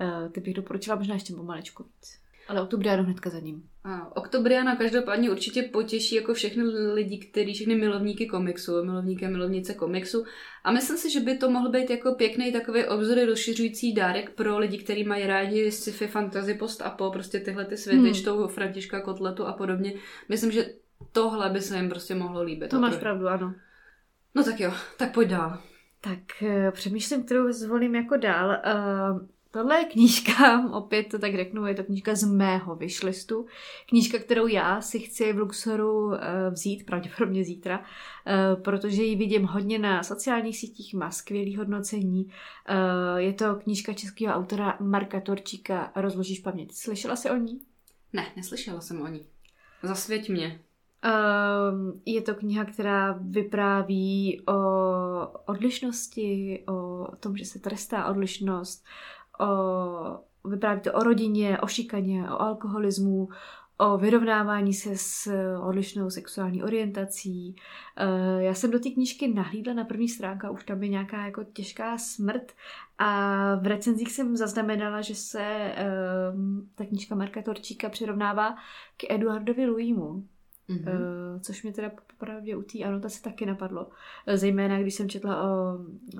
Uh, 0.00 0.32
ty 0.32 0.40
bych 0.40 0.54
doporučila 0.54 0.96
možná 0.96 1.14
ještě 1.14 1.34
pomalečku 1.34 1.82
víc. 1.82 2.21
Ale 2.48 2.62
Oktobriánu 2.62 3.04
hnedka 3.04 3.30
za 3.30 3.40
ním. 3.40 3.62
A 3.84 4.16
Oktobriana 4.16 4.76
každopádně 4.76 5.30
určitě 5.30 5.62
potěší 5.62 6.14
jako 6.14 6.34
všechny 6.34 6.62
lidi, 6.92 7.18
kteří, 7.18 7.54
všechny 7.54 7.74
milovníky 7.74 8.26
komiksu, 8.26 8.84
milovníky 8.84 9.26
a 9.26 9.28
milovnice 9.28 9.74
komiksu. 9.74 10.24
A 10.64 10.72
myslím 10.72 10.96
si, 10.96 11.10
že 11.10 11.20
by 11.20 11.36
to 11.36 11.50
mohl 11.50 11.70
být 11.70 11.90
jako 11.90 12.14
pěkný 12.14 12.52
takový 12.52 12.84
obzory 12.84 13.24
rozšiřující 13.24 13.94
dárek 13.94 14.30
pro 14.30 14.58
lidi, 14.58 14.78
kteří 14.78 15.04
mají 15.04 15.26
rádi 15.26 15.72
sci-fi, 15.72 16.06
fantasy, 16.06 16.54
post 16.54 16.82
po 16.96 17.10
prostě 17.10 17.40
tyhle 17.40 17.64
ty 17.64 17.76
světy, 17.76 17.98
hmm. 17.98 18.14
čtou 18.14 18.46
Františka 18.46 19.00
Kotletu 19.00 19.46
a 19.46 19.52
podobně. 19.52 19.94
Myslím, 20.28 20.50
že 20.50 20.66
tohle 21.12 21.50
by 21.50 21.60
se 21.60 21.76
jim 21.76 21.88
prostě 21.88 22.14
mohlo 22.14 22.42
líbit. 22.42 22.70
To 22.70 22.80
máš 22.80 22.96
pravdu, 22.96 23.28
ano. 23.28 23.54
No 24.34 24.44
tak 24.44 24.60
jo, 24.60 24.72
tak 24.96 25.14
pojď 25.14 25.28
dál. 25.28 25.58
Tak 26.00 26.42
eh, 26.42 26.70
přemýšlím, 26.70 27.24
kterou 27.24 27.52
zvolím 27.52 27.94
jako 27.94 28.16
dál. 28.16 28.48
Uh, 28.48 29.26
Tohle 29.52 29.78
je 29.78 29.84
knížka, 29.84 30.68
opět 30.72 31.08
to 31.08 31.18
tak 31.18 31.36
řeknu, 31.36 31.66
je 31.66 31.74
to 31.74 31.84
knížka 31.84 32.14
z 32.14 32.24
mého 32.24 32.76
vyšlistu. 32.76 33.46
Knížka, 33.88 34.18
kterou 34.18 34.46
já 34.46 34.80
si 34.80 34.98
chci 34.98 35.32
v 35.32 35.38
Luxoru 35.38 36.14
eh, 36.14 36.50
vzít, 36.50 36.86
pravděpodobně 36.86 37.44
zítra, 37.44 37.84
eh, 38.26 38.56
protože 38.56 39.02
ji 39.02 39.16
vidím 39.16 39.44
hodně 39.44 39.78
na 39.78 40.02
sociálních 40.02 40.58
sítích, 40.58 40.94
má 40.94 41.10
skvělý 41.10 41.56
hodnocení. 41.56 42.30
Eh, 42.68 43.20
je 43.22 43.32
to 43.32 43.54
knížka 43.54 43.92
českého 43.92 44.34
autora 44.34 44.76
Marka 44.80 45.20
Torčíka 45.20 45.92
Rozložíš 45.96 46.38
paměť. 46.38 46.72
Slyšela 46.72 47.16
jsi 47.16 47.30
o 47.30 47.36
ní? 47.36 47.60
Ne, 48.12 48.26
neslyšela 48.36 48.80
jsem 48.80 49.02
o 49.02 49.08
ní. 49.08 49.26
Zasvěť 49.82 50.28
mě. 50.28 50.60
Je 52.06 52.22
to 52.22 52.34
kniha, 52.34 52.64
která 52.64 53.18
vypráví 53.20 54.40
o 54.48 54.54
odlišnosti, 55.46 56.64
o 56.68 57.06
tom, 57.20 57.36
že 57.36 57.44
se 57.44 57.58
trestá 57.58 58.06
odlišnost, 58.06 58.84
o, 59.42 60.48
vypráví 60.48 60.80
to 60.80 60.92
o 60.92 61.02
rodině, 61.02 61.60
o 61.60 61.66
šikaně, 61.66 62.30
o 62.30 62.42
alkoholismu, 62.42 63.28
o 63.78 63.98
vyrovnávání 63.98 64.74
se 64.74 64.96
s 64.96 65.30
odlišnou 65.62 66.10
sexuální 66.10 66.62
orientací. 66.62 67.56
E, 67.96 68.42
já 68.42 68.54
jsem 68.54 68.70
do 68.70 68.78
té 68.78 68.90
knížky 68.90 69.28
nahlídla 69.28 69.74
na 69.74 69.84
první 69.84 70.08
stránka, 70.08 70.50
už 70.50 70.64
tam 70.64 70.82
je 70.82 70.88
nějaká 70.88 71.24
jako 71.24 71.44
těžká 71.44 71.98
smrt 71.98 72.52
a 72.98 73.54
v 73.54 73.66
recenzích 73.66 74.12
jsem 74.12 74.36
zaznamenala, 74.36 75.00
že 75.00 75.14
se 75.14 75.42
e, 75.42 75.86
ta 76.74 76.84
knížka 76.84 77.14
Marka 77.14 77.42
Torčíka 77.42 77.88
přirovnává 77.88 78.54
k 78.96 79.10
Eduardovi 79.10 79.66
Louimu. 79.66 80.24
Mm-hmm. 80.68 81.40
což 81.40 81.62
mě 81.62 81.72
teda 81.72 81.90
popravdě 82.06 82.56
u 82.56 82.62
té 82.62 82.78
anotace 82.78 83.22
taky 83.22 83.46
napadlo. 83.46 83.90
Zejména 84.34 84.80
když 84.80 84.94
jsem 84.94 85.08
četla 85.08 85.42
o, 85.42 85.46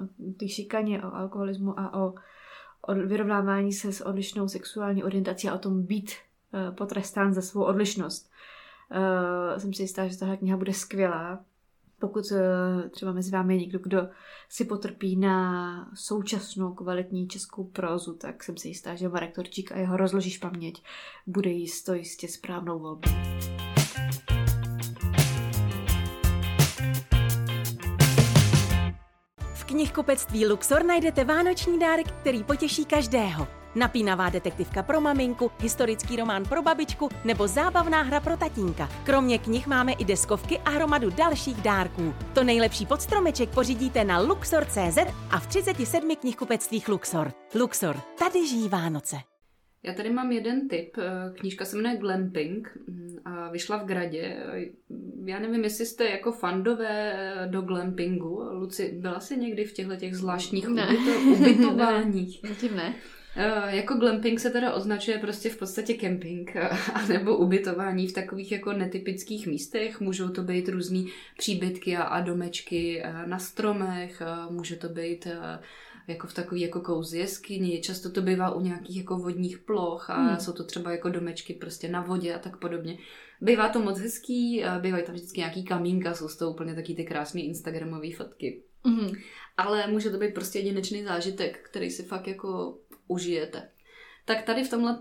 o 0.02 0.32
té 0.38 0.48
šikaně, 0.48 1.02
o 1.02 1.14
alkoholismu 1.14 1.80
a 1.80 2.02
o 2.02 2.14
vyrovnávání 3.06 3.72
se 3.72 3.92
s 3.92 4.00
odlišnou 4.00 4.48
sexuální 4.48 5.04
orientací 5.04 5.48
a 5.48 5.54
o 5.54 5.58
tom 5.58 5.82
být 5.82 6.10
uh, 6.52 6.74
potrestán 6.74 7.32
za 7.32 7.42
svou 7.42 7.64
odlišnost. 7.64 8.30
Uh, 8.90 9.58
jsem 9.58 9.74
si 9.74 9.82
jistá, 9.82 10.06
že 10.06 10.18
tahle 10.18 10.36
kniha 10.36 10.56
bude 10.56 10.72
skvělá. 10.72 11.44
Pokud 12.00 12.24
uh, 12.30 12.38
třeba 12.90 13.12
mezi 13.12 13.30
vámi 13.30 13.54
je 13.54 13.60
někdo, 13.60 13.78
kdo 13.78 14.08
si 14.48 14.64
potrpí 14.64 15.16
na 15.16 15.90
současnou 15.94 16.74
kvalitní 16.74 17.28
českou 17.28 17.64
prózu, 17.64 18.14
tak 18.14 18.44
jsem 18.44 18.56
si 18.56 18.68
jistá, 18.68 18.94
že 18.94 19.08
Marek 19.08 19.34
Torčík 19.34 19.72
a 19.72 19.76
jeho 19.76 19.96
rozložíš 19.96 20.38
paměť 20.38 20.82
bude 21.26 21.50
jisto 21.50 21.94
jistě 21.94 22.28
správnou 22.28 22.78
volbou. 22.78 23.12
Knihkupectví 29.72 30.46
Luxor 30.46 30.84
najdete 30.84 31.24
vánoční 31.24 31.78
dárek, 31.78 32.06
který 32.20 32.44
potěší 32.44 32.84
každého. 32.84 33.48
Napínavá 33.74 34.28
detektivka 34.28 34.82
pro 34.82 35.00
maminku, 35.00 35.50
historický 35.60 36.16
román 36.16 36.44
pro 36.44 36.62
babičku 36.62 37.08
nebo 37.24 37.48
zábavná 37.48 38.02
hra 38.02 38.20
pro 38.20 38.36
tatínka. 38.36 38.88
Kromě 39.04 39.38
knih 39.38 39.66
máme 39.66 39.92
i 39.92 40.04
deskovky 40.04 40.58
a 40.58 40.70
hromadu 40.70 41.10
dalších 41.10 41.56
dárků. 41.56 42.14
To 42.32 42.44
nejlepší 42.44 42.86
pod 42.86 43.02
stromeček 43.02 43.48
pořídíte 43.48 44.04
na 44.04 44.18
luxor.cz 44.18 44.98
a 45.30 45.40
v 45.40 45.46
37 45.46 46.16
knihkupectvích 46.16 46.88
Luxor. 46.88 47.32
Luxor, 47.54 48.00
tady 48.18 48.48
žijí 48.48 48.68
Vánoce. 48.68 49.31
Já 49.84 49.92
tady 49.94 50.10
mám 50.10 50.32
jeden 50.32 50.68
tip. 50.68 50.96
Eh, 50.98 51.32
knížka 51.34 51.64
se 51.64 51.76
jmenuje 51.76 51.96
Glamping 51.96 52.78
mm, 52.88 53.16
a 53.24 53.50
vyšla 53.50 53.76
v 53.76 53.86
Gradě. 53.86 54.36
Já 55.24 55.38
nevím, 55.38 55.64
jestli 55.64 55.86
jste 55.86 56.04
jako 56.04 56.32
fandové 56.32 57.12
eh, 57.14 57.48
do 57.48 57.62
glampingu. 57.62 58.42
Luci, 58.52 58.98
byla 59.00 59.20
jsi 59.20 59.36
někdy 59.36 59.64
v 59.64 59.72
těchto 59.72 59.96
těch 59.96 60.16
zvláštních 60.16 60.68
ne. 60.68 60.88
ubytováních? 61.32 62.42
ne, 62.42 62.48
zatím 62.48 62.76
ne. 62.76 62.94
Uh, 63.36 63.74
jako 63.74 63.94
glamping 63.94 64.40
se 64.40 64.50
teda 64.50 64.74
označuje 64.74 65.18
prostě 65.18 65.50
v 65.50 65.56
podstatě 65.56 65.94
kemping 65.94 66.56
a 66.56 66.78
nebo 67.08 67.36
ubytování 67.36 68.08
v 68.08 68.12
takových 68.12 68.52
jako 68.52 68.72
netypických 68.72 69.46
místech. 69.46 70.00
Můžou 70.00 70.28
to 70.28 70.42
být 70.42 70.68
různý 70.68 71.08
příbytky 71.38 71.96
a, 71.96 72.02
a 72.02 72.20
domečky 72.20 73.02
na 73.26 73.38
stromech, 73.38 74.22
může 74.50 74.76
to 74.76 74.88
být 74.88 75.26
jako 76.06 76.26
v 76.26 76.34
takový 76.34 76.60
jako 76.60 76.80
kouzí 76.80 77.18
jeskyni, 77.18 77.80
často 77.80 78.10
to 78.10 78.22
bývá 78.22 78.50
u 78.50 78.60
nějakých 78.60 78.96
jako 78.96 79.18
vodních 79.18 79.58
ploch 79.58 80.10
a 80.10 80.22
hmm. 80.22 80.40
jsou 80.40 80.52
to 80.52 80.64
třeba 80.64 80.90
jako 80.90 81.08
domečky 81.08 81.54
prostě 81.54 81.88
na 81.88 82.02
vodě 82.02 82.34
a 82.34 82.38
tak 82.38 82.56
podobně. 82.56 82.98
Bývá 83.40 83.68
to 83.68 83.80
moc 83.80 83.98
hezký, 83.98 84.64
bývají 84.80 85.04
tam 85.04 85.14
vždycky 85.14 85.40
nějaký 85.40 85.64
kamínka, 85.64 86.14
jsou 86.14 86.28
to 86.28 86.50
úplně 86.50 86.74
taky 86.74 86.94
ty 86.94 87.04
krásné 87.04 87.40
instagramové 87.40 88.12
fotky. 88.16 88.62
Hmm. 88.84 89.12
Ale 89.56 89.86
může 89.86 90.10
to 90.10 90.18
být 90.18 90.34
prostě 90.34 90.58
jedinečný 90.58 91.04
zážitek, 91.04 91.58
který 91.70 91.90
si 91.90 92.02
fakt 92.02 92.28
jako 92.28 92.78
užijete. 93.12 93.68
Tak 94.24 94.42
tady 94.42 94.64
v 94.64 94.70
tomhle 94.70 94.98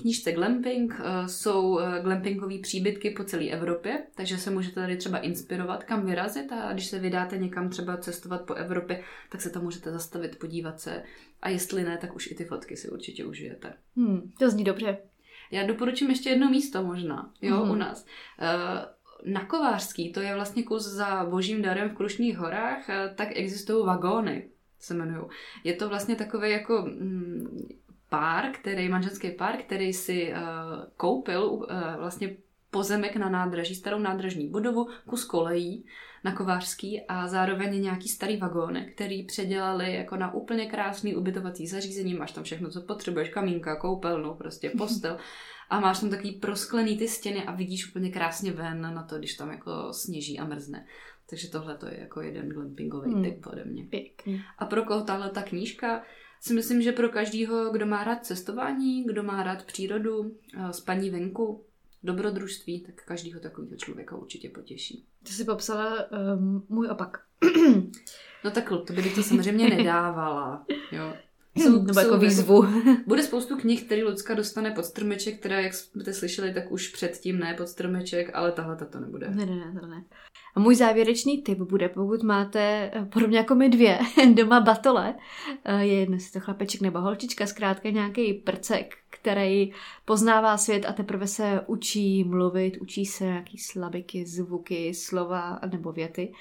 knížce 0.00 0.32
Glamping 0.32 0.92
uh, 0.92 1.26
jsou 1.26 1.68
uh, 1.68 1.98
glampingové 2.02 2.58
příbytky 2.58 3.10
po 3.10 3.24
celé 3.24 3.44
Evropě, 3.44 4.06
takže 4.14 4.38
se 4.38 4.50
můžete 4.50 4.74
tady 4.74 4.96
třeba 4.96 5.18
inspirovat, 5.18 5.84
kam 5.84 6.06
vyrazit 6.06 6.52
a 6.52 6.72
když 6.72 6.86
se 6.86 6.98
vydáte 6.98 7.38
někam 7.38 7.68
třeba 7.68 7.96
cestovat 7.96 8.42
po 8.42 8.54
Evropě, 8.54 9.04
tak 9.30 9.40
se 9.40 9.50
tam 9.50 9.62
můžete 9.62 9.92
zastavit, 9.92 10.38
podívat 10.38 10.80
se 10.80 11.02
a 11.42 11.48
jestli 11.48 11.84
ne, 11.84 11.98
tak 11.98 12.16
už 12.16 12.30
i 12.30 12.34
ty 12.34 12.44
fotky 12.44 12.76
si 12.76 12.90
určitě 12.90 13.24
užijete. 13.24 13.74
Hmm, 13.96 14.32
to 14.38 14.50
zní 14.50 14.64
dobře. 14.64 14.98
Já 15.50 15.66
doporučím 15.66 16.10
ještě 16.10 16.30
jedno 16.30 16.50
místo 16.50 16.82
možná, 16.82 17.32
jo, 17.42 17.56
mm-hmm. 17.56 17.70
u 17.70 17.74
nás. 17.74 18.06
Uh, 18.42 19.32
na 19.32 19.44
Kovářský, 19.44 20.12
to 20.12 20.20
je 20.20 20.34
vlastně 20.34 20.62
kus 20.62 20.82
za 20.82 21.24
božím 21.24 21.62
darem 21.62 21.88
v 21.88 21.94
Krušných 21.94 22.38
horách, 22.38 22.86
tak 23.14 23.28
existují 23.32 23.86
vagóny, 23.86 24.50
se 24.86 24.94
jmenují. 24.94 25.26
Je 25.64 25.72
to 25.72 25.88
vlastně 25.88 26.16
takový 26.16 26.50
jako 26.50 26.82
mm, 26.82 27.68
pár, 28.08 28.50
který, 28.52 28.88
manželský 28.88 29.30
pár, 29.30 29.56
který 29.56 29.92
si 29.92 30.32
uh, 30.32 30.38
koupil 30.96 31.44
uh, 31.44 31.64
vlastně 31.98 32.36
pozemek 32.70 33.16
na 33.16 33.28
nádraží, 33.28 33.74
starou 33.74 33.98
nádražní 33.98 34.48
budovu, 34.48 34.88
kus 35.06 35.24
kolejí 35.24 35.86
na 36.24 36.32
Kovářský 36.32 37.00
a 37.08 37.28
zároveň 37.28 37.82
nějaký 37.82 38.08
starý 38.08 38.36
vagóny, 38.36 38.92
který 38.94 39.22
předělali 39.22 39.94
jako 39.94 40.16
na 40.16 40.34
úplně 40.34 40.66
krásný 40.66 41.16
ubytovací 41.16 41.66
zařízení. 41.66 42.14
Máš 42.14 42.32
tam 42.32 42.44
všechno, 42.44 42.70
co 42.70 42.80
potřebuješ, 42.80 43.28
kamínka, 43.28 43.76
koupelnu, 43.76 44.34
prostě 44.34 44.70
postel. 44.78 45.18
A 45.70 45.80
máš 45.80 46.00
tam 46.00 46.10
takový 46.10 46.32
prosklený 46.32 46.98
ty 46.98 47.08
stěny 47.08 47.44
a 47.44 47.54
vidíš 47.54 47.88
úplně 47.88 48.10
krásně 48.10 48.52
ven 48.52 48.80
na 48.80 49.02
to, 49.02 49.18
když 49.18 49.34
tam 49.34 49.50
jako 49.50 49.92
sněží 49.92 50.38
a 50.38 50.44
mrzne. 50.44 50.86
Takže 51.30 51.50
tohle 51.50 51.76
to 51.76 51.86
je 51.86 52.00
jako 52.00 52.20
jeden 52.20 52.48
glampingový 52.48 53.12
hmm. 53.12 53.24
tip 53.24 53.46
ode 53.46 53.64
mě. 53.64 53.84
Pěkný. 53.84 54.42
A 54.58 54.66
pro 54.66 54.82
koho 54.82 55.04
tahle 55.04 55.30
ta 55.30 55.42
knížka? 55.42 56.02
si 56.40 56.54
myslím, 56.54 56.82
že 56.82 56.92
pro 56.92 57.08
každýho, 57.08 57.70
kdo 57.70 57.86
má 57.86 58.04
rád 58.04 58.26
cestování, 58.26 59.04
kdo 59.04 59.22
má 59.22 59.42
rád 59.42 59.64
přírodu, 59.64 60.36
eh, 60.56 60.72
spaní 60.72 61.10
venku, 61.10 61.64
dobrodružství, 62.02 62.80
tak 62.80 63.04
každýho 63.04 63.40
takového 63.40 63.76
člověka 63.76 64.16
určitě 64.16 64.48
potěší. 64.48 65.04
Ty 65.22 65.32
jsi 65.32 65.44
popsala 65.44 66.10
um, 66.10 66.66
můj 66.68 66.88
opak. 66.90 67.22
no 68.44 68.50
tak 68.50 68.68
to 68.68 68.92
by 68.92 69.02
to 69.02 69.22
samozřejmě 69.22 69.68
nedávala. 69.68 70.66
Jo. 70.92 71.14
Jsou, 71.56 71.82
Nebo 71.86 72.00
jako 72.00 72.18
výzvu. 72.18 72.64
Bude 73.06 73.22
spoustu 73.22 73.56
knih, 73.56 73.84
který 73.84 74.02
Lucka 74.02 74.34
dostane 74.34 74.70
pod 74.70 74.84
stromeček, 74.84 75.38
která, 75.40 75.60
jak 75.60 75.74
jste 75.74 76.12
slyšeli, 76.12 76.54
tak 76.54 76.72
už 76.72 76.88
předtím 76.88 77.38
ne 77.38 77.54
pod 77.54 77.68
stromeček, 77.68 78.30
ale 78.34 78.52
tahle 78.52 78.76
to 78.76 79.00
nebude. 79.00 79.30
Ne, 79.30 79.46
ne, 79.46 79.56
ne, 79.56 79.80
to 79.80 79.86
ne. 79.86 80.04
A 80.56 80.60
můj 80.60 80.74
závěrečný 80.74 81.42
tip 81.42 81.58
bude, 81.58 81.88
pokud 81.88 82.22
máte, 82.22 82.90
eh, 82.94 83.04
podobně 83.12 83.38
jako 83.38 83.54
my 83.54 83.68
dvě, 83.68 83.98
doma 84.34 84.60
batole, 84.60 85.14
eh, 85.64 85.84
je 85.84 86.00
jedno 86.00 86.18
si 86.18 86.32
to 86.32 86.40
chlapeček 86.40 86.80
nebo 86.80 87.00
holčička, 87.00 87.46
zkrátka 87.46 87.90
nějaký 87.90 88.34
prcek, 88.34 88.94
který 89.10 89.72
poznává 90.04 90.56
svět 90.56 90.84
a 90.84 90.92
teprve 90.92 91.26
se 91.26 91.60
učí 91.66 92.24
mluvit, 92.24 92.76
učí 92.76 93.06
se 93.06 93.24
nějaký 93.24 93.58
slabiky, 93.58 94.26
zvuky, 94.26 94.94
slova 94.94 95.60
nebo 95.70 95.92
věty, 95.92 96.32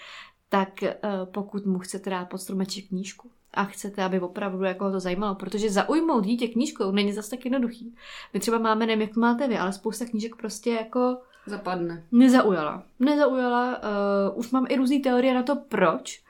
tak 0.50 0.84
eh, 0.84 0.98
pokud 1.26 1.66
mu 1.66 1.80
chcete 1.80 2.10
dát 2.10 2.26
pod 2.26 2.38
stromeček 2.38 2.88
knížku, 2.88 3.32
a 3.56 3.64
chcete, 3.66 4.04
aby 4.04 4.20
opravdu 4.20 4.64
jako 4.64 4.92
to 4.92 5.00
zajímalo, 5.00 5.36
protože 5.36 5.70
zaujmout 5.70 6.26
dítě 6.26 6.48
knížkou 6.48 6.92
není 6.92 7.14
zase 7.14 7.30
tak 7.30 7.46
jednoduchý. 7.46 7.96
My 8.34 8.40
třeba 8.40 8.58
máme, 8.58 8.86
nevím, 8.86 9.02
jak 9.02 9.16
máte 9.16 9.48
vy, 9.48 9.58
ale 9.58 9.74
spousta 9.74 10.06
knížek 10.06 10.36
prostě 10.36 10.72
jako 10.72 11.18
Zapadne. 11.48 12.04
Nezaujala. 12.12 12.84
Nezaujala. 13.00 13.78
Uh, 13.78 14.40
už 14.40 14.52
mám 14.52 14.66
i 14.70 14.76
různé 14.76 15.00
teorie 15.00 15.34
na 15.34 15.44
to, 15.44 15.56
proč. 15.56 16.24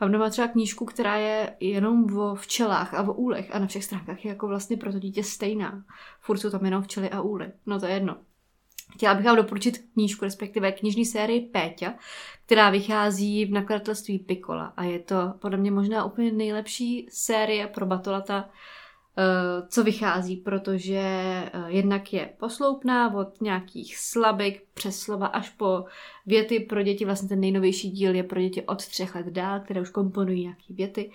Mám 0.00 0.12
doma 0.12 0.30
třeba 0.30 0.48
knížku, 0.48 0.84
která 0.84 1.16
je 1.16 1.56
jenom 1.60 2.18
o 2.18 2.34
včelách 2.34 2.94
a 2.94 3.02
o 3.02 3.12
úlech 3.12 3.54
a 3.54 3.58
na 3.58 3.66
všech 3.66 3.84
stránkách 3.84 4.24
je 4.24 4.28
jako 4.28 4.48
vlastně 4.48 4.76
pro 4.76 4.92
to 4.92 4.98
dítě 4.98 5.24
stejná. 5.24 5.84
Furt 6.20 6.38
jsou 6.38 6.50
tam 6.50 6.64
jenom 6.64 6.82
včely 6.82 7.10
a 7.10 7.20
úly. 7.20 7.52
No 7.66 7.80
to 7.80 7.86
je 7.86 7.92
jedno. 7.92 8.16
Chtěla 8.94 9.14
bych 9.14 9.24
vám 9.24 9.36
doporučit 9.36 9.78
knížku, 9.92 10.24
respektive 10.24 10.72
knižní 10.72 11.06
sérii 11.06 11.40
Péťa, 11.40 11.94
která 12.46 12.70
vychází 12.70 13.44
v 13.44 13.50
nakladatelství 13.50 14.18
Pikola. 14.18 14.72
A 14.76 14.84
je 14.84 14.98
to 14.98 15.34
podle 15.38 15.58
mě 15.58 15.70
možná 15.70 16.04
úplně 16.04 16.32
nejlepší 16.32 17.08
série 17.10 17.66
pro 17.66 17.86
batolata, 17.86 18.48
co 19.68 19.84
vychází, 19.84 20.36
protože 20.36 21.00
eh, 21.00 21.50
jednak 21.66 22.12
je 22.12 22.30
posloupná 22.38 23.14
od 23.14 23.40
nějakých 23.40 23.98
slabik 23.98 24.62
přes 24.74 25.00
slova 25.00 25.26
až 25.26 25.50
po 25.50 25.84
věty 26.26 26.60
pro 26.60 26.82
děti. 26.82 27.04
Vlastně 27.04 27.28
ten 27.28 27.40
nejnovější 27.40 27.90
díl 27.90 28.14
je 28.14 28.22
pro 28.22 28.40
děti 28.40 28.62
od 28.62 28.86
třech 28.86 29.14
let 29.14 29.26
dál, 29.26 29.60
které 29.60 29.80
už 29.80 29.90
komponují 29.90 30.42
nějaké 30.42 30.74
věty. 30.74 31.10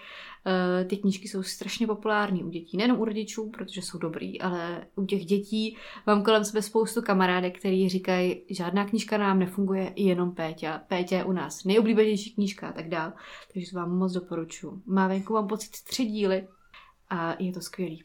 Eh, 0.46 0.86
ty 0.86 0.98
knížky 0.98 1.28
jsou 1.28 1.44
strašně 1.44 1.88
populární 1.88 2.44
u 2.44 2.50
dětí, 2.50 2.78
nejenom 2.78 3.00
u 3.00 3.06
rodičů, 3.06 3.50
protože 3.50 3.82
jsou 3.82 3.98
dobrý, 3.98 4.42
ale 4.42 4.88
u 4.96 5.06
těch 5.06 5.26
dětí 5.26 5.78
mám 6.08 6.24
kolem 6.24 6.46
sebe 6.46 6.62
spoustu 6.62 7.02
kamarádek, 7.02 7.60
který 7.60 7.90
říkají, 7.90 8.42
žádná 8.50 8.86
knížka 8.86 9.18
nám 9.18 9.40
nefunguje, 9.40 9.94
jenom 9.96 10.36
Péťa. 10.36 10.82
Péťa 10.88 11.18
je 11.18 11.24
u 11.24 11.32
nás 11.32 11.64
nejoblíbenější 11.64 12.34
knížka 12.34 12.68
a 12.68 12.72
tak 12.72 12.90
dál. 12.90 13.14
Takže 13.54 13.72
to 13.72 13.78
vám 13.78 13.98
moc 13.98 14.14
doporučuji. 14.14 14.82
Má 14.86 15.08
venku 15.08 15.34
mám 15.34 15.48
pocit 15.48 15.72
tři 15.72 16.06
díly, 16.06 16.48
a 17.14 17.36
je 17.40 17.54
to 17.54 17.62
skvělý. 17.62 18.04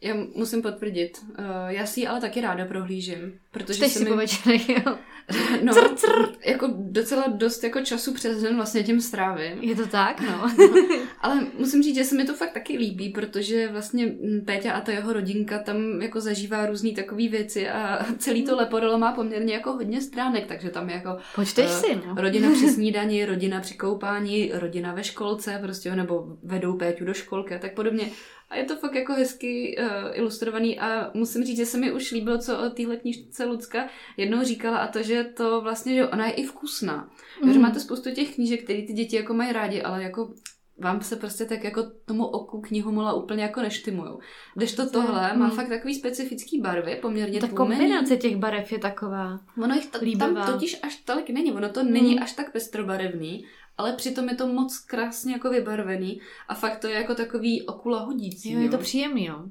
Já 0.00 0.14
musím 0.34 0.62
potvrdit. 0.62 1.24
Uh, 1.38 1.44
já 1.68 1.86
si 1.86 2.00
ji 2.00 2.06
ale 2.06 2.20
taky 2.20 2.40
ráda 2.40 2.64
prohlížím. 2.64 3.40
Protože 3.50 3.76
Čteš 3.76 3.92
si 3.92 4.04
mi... 4.04 4.10
po 4.10 4.16
večerech, 4.16 4.68
jo? 4.68 4.98
no, 5.62 5.74
cr, 5.74 5.94
cr. 5.94 6.33
Jako 6.44 6.70
docela 6.76 7.24
dost 7.28 7.64
jako 7.64 7.80
času 7.80 8.14
přes 8.14 8.42
den 8.42 8.56
vlastně 8.56 8.82
tím 8.82 9.00
strávím. 9.00 9.62
Je 9.62 9.74
to 9.74 9.86
tak, 9.86 10.20
no. 10.20 10.50
no. 10.58 10.98
Ale 11.20 11.46
musím 11.58 11.82
říct, 11.82 11.94
že 11.94 12.04
se 12.04 12.16
mi 12.16 12.24
to 12.24 12.34
fakt 12.34 12.52
taky 12.52 12.78
líbí, 12.78 13.08
protože 13.08 13.68
vlastně 13.68 14.14
Péťa 14.44 14.72
a 14.72 14.80
ta 14.80 14.92
jeho 14.92 15.12
rodinka 15.12 15.58
tam 15.58 16.02
jako 16.02 16.20
zažívá 16.20 16.66
různé 16.66 16.90
takové 16.90 17.28
věci 17.28 17.68
a 17.68 18.06
celý 18.18 18.44
to 18.44 18.56
Leporelo 18.56 18.98
má 18.98 19.12
poměrně 19.12 19.54
jako 19.54 19.72
hodně 19.72 20.00
stránek, 20.00 20.46
takže 20.46 20.70
tam 20.70 20.88
je 20.88 20.94
jako... 20.94 21.16
Počteš 21.34 21.66
uh, 21.66 21.72
si, 21.72 21.94
no. 21.94 22.14
Rodina 22.16 22.50
při 22.52 22.68
snídani, 22.74 23.24
rodina 23.24 23.60
při 23.60 23.74
koupání, 23.74 24.50
rodina 24.54 24.94
ve 24.94 25.04
školce, 25.04 25.58
prostě, 25.62 25.96
nebo 25.96 26.36
vedou 26.42 26.76
Péťu 26.76 27.04
do 27.04 27.14
školky 27.14 27.54
a 27.54 27.58
tak 27.58 27.74
podobně. 27.74 28.10
A 28.50 28.56
je 28.56 28.64
to 28.64 28.76
fakt 28.76 28.94
jako 28.94 29.12
hezky 29.12 29.76
uh, 29.78 29.86
ilustrovaný 30.12 30.80
a 30.80 31.10
musím 31.14 31.44
říct, 31.44 31.56
že 31.56 31.66
se 31.66 31.78
mi 31.78 31.92
už 31.92 32.12
líbilo, 32.12 32.38
co 32.38 32.58
o 32.58 32.70
téhle 32.70 32.96
knižce 32.96 33.44
Lucka 33.44 33.88
jednou 34.16 34.44
říkala 34.44 34.78
a 34.78 34.86
to, 34.86 35.02
že 35.02 35.24
to 35.24 35.60
vlastně, 35.60 35.94
že 35.94 36.08
ona 36.08 36.26
je 36.26 36.32
i 36.34 36.46
vkusná. 36.46 37.10
Mm. 37.42 37.52
Že 37.52 37.58
máte 37.58 37.80
spoustu 37.80 38.10
těch 38.10 38.34
knížek, 38.34 38.64
které 38.64 38.82
ty 38.82 38.92
děti 38.92 39.16
jako 39.16 39.34
mají 39.34 39.52
rádi, 39.52 39.82
ale 39.82 40.02
jako 40.02 40.34
vám 40.78 41.02
se 41.02 41.16
prostě 41.16 41.44
tak 41.44 41.64
jako 41.64 41.82
tomu 42.04 42.26
oku 42.26 42.62
mola 42.84 43.12
úplně 43.12 43.42
jako 43.42 43.60
neštimujou. 43.60 44.18
Když 44.54 44.72
to 44.72 44.90
tohle 44.90 45.28
hmm. 45.28 45.38
má 45.38 45.50
fakt 45.50 45.68
takový 45.68 45.94
specifický 45.94 46.60
barvy, 46.60 46.98
poměrně 47.02 47.40
Ta 47.40 47.46
tlumený. 47.46 47.78
kombinace 47.78 48.16
těch 48.16 48.36
barev 48.36 48.72
je 48.72 48.78
taková 48.78 49.40
Ono 49.62 49.74
jich 49.74 49.86
t- 49.86 50.16
tam 50.18 50.46
totiž 50.46 50.78
až 50.82 50.96
tolik 50.96 51.30
není, 51.30 51.52
ono 51.52 51.68
to 51.68 51.82
není 51.82 52.14
hmm. 52.14 52.22
až 52.22 52.32
tak 52.32 52.52
pestrobarevný 52.52 53.44
ale 53.76 53.92
přitom 53.92 54.28
je 54.28 54.34
to 54.34 54.46
moc 54.46 54.78
krásně 54.78 55.32
jako 55.32 55.50
vybarvený 55.50 56.20
a 56.48 56.54
fakt 56.54 56.78
to 56.78 56.86
je 56.86 56.94
jako 56.94 57.14
takový 57.14 57.66
okula 57.66 58.00
hodící. 58.00 58.52
Jo, 58.52 58.60
je 58.60 58.68
to 58.68 58.78
příjemný, 58.78 59.28
no. 59.28 59.50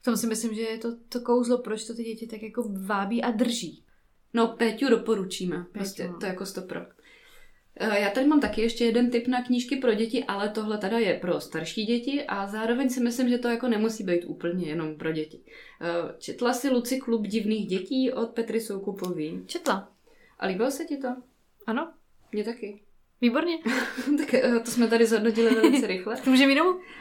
V 0.00 0.04
tom 0.04 0.16
si 0.16 0.26
myslím, 0.26 0.54
že 0.54 0.60
je 0.60 0.78
to 0.78 0.88
to 1.08 1.20
kouzlo, 1.20 1.58
proč 1.58 1.84
to 1.84 1.94
ty 1.94 2.04
děti 2.04 2.26
tak 2.26 2.42
jako 2.42 2.64
vábí 2.86 3.22
a 3.22 3.30
drží. 3.30 3.84
No, 4.34 4.48
Péťu 4.48 4.88
doporučíme, 4.88 5.56
Péťu, 5.56 5.72
prostě, 5.72 6.08
no. 6.08 6.18
to 6.18 6.26
jako 6.26 6.46
stopro. 6.46 6.80
Eh, 7.76 8.00
já 8.00 8.10
tady 8.10 8.26
mám 8.26 8.40
taky 8.40 8.60
ještě 8.60 8.84
jeden 8.84 9.10
typ 9.10 9.26
na 9.26 9.42
knížky 9.42 9.76
pro 9.76 9.94
děti, 9.94 10.24
ale 10.24 10.48
tohle 10.48 10.78
teda 10.78 10.98
je 10.98 11.18
pro 11.18 11.40
starší 11.40 11.84
děti 11.84 12.24
a 12.24 12.46
zároveň 12.46 12.90
si 12.90 13.00
myslím, 13.00 13.28
že 13.28 13.38
to 13.38 13.48
jako 13.48 13.68
nemusí 13.68 14.04
být 14.04 14.24
úplně 14.24 14.68
jenom 14.68 14.96
pro 14.96 15.12
děti. 15.12 15.40
Eh, 15.80 16.14
četla 16.18 16.52
si 16.52 16.68
Luci 16.68 16.98
klub 16.98 17.26
divných 17.26 17.66
dětí 17.66 18.12
od 18.12 18.30
Petry 18.30 18.60
Soukupový? 18.60 19.44
Četla. 19.46 19.92
A 20.38 20.46
líbilo 20.46 20.70
se 20.70 20.84
ti 20.84 20.96
to? 20.96 21.08
Ano. 21.66 21.92
Mně 22.32 22.44
taky. 22.44 22.80
Výborně. 23.20 23.58
tak 24.18 24.34
eh, 24.34 24.60
to 24.60 24.70
jsme 24.70 24.88
tady 24.88 25.06
zhodnotili 25.06 25.54
velice 25.54 25.86
rychle. 25.86 26.16
Můžeme 26.26 26.52
jít 26.52 26.60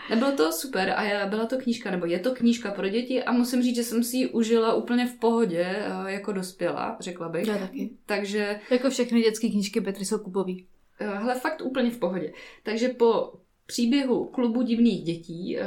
Nebylo 0.09 0.31
to 0.31 0.51
super 0.51 0.89
a 0.89 1.25
byla 1.25 1.45
to 1.45 1.57
knížka, 1.57 1.91
nebo 1.91 2.05
je 2.05 2.19
to 2.19 2.31
knížka 2.31 2.71
pro 2.71 2.89
děti 2.89 3.23
a 3.23 3.31
musím 3.31 3.61
říct, 3.61 3.75
že 3.75 3.83
jsem 3.83 4.03
si 4.03 4.17
ji 4.17 4.27
užila 4.27 4.73
úplně 4.73 5.07
v 5.07 5.19
pohodě, 5.19 5.65
eh, 5.67 6.11
jako 6.11 6.31
dospěla, 6.31 6.97
řekla 6.99 7.29
bych. 7.29 7.47
Já 7.47 7.57
taky. 7.57 7.89
Takže... 8.05 8.59
Jako 8.71 8.89
všechny 8.89 9.21
dětské 9.21 9.49
knížky 9.49 9.81
Petry 9.81 10.05
jsou 10.05 10.17
kupový. 10.17 10.65
Eh, 10.99 11.07
hele, 11.07 11.35
fakt 11.35 11.61
úplně 11.61 11.91
v 11.91 11.97
pohodě. 11.97 12.33
Takže 12.63 12.89
po 12.89 13.33
příběhu 13.69 14.25
klubu 14.25 14.61
divných 14.61 15.03
dětí, 15.03 15.57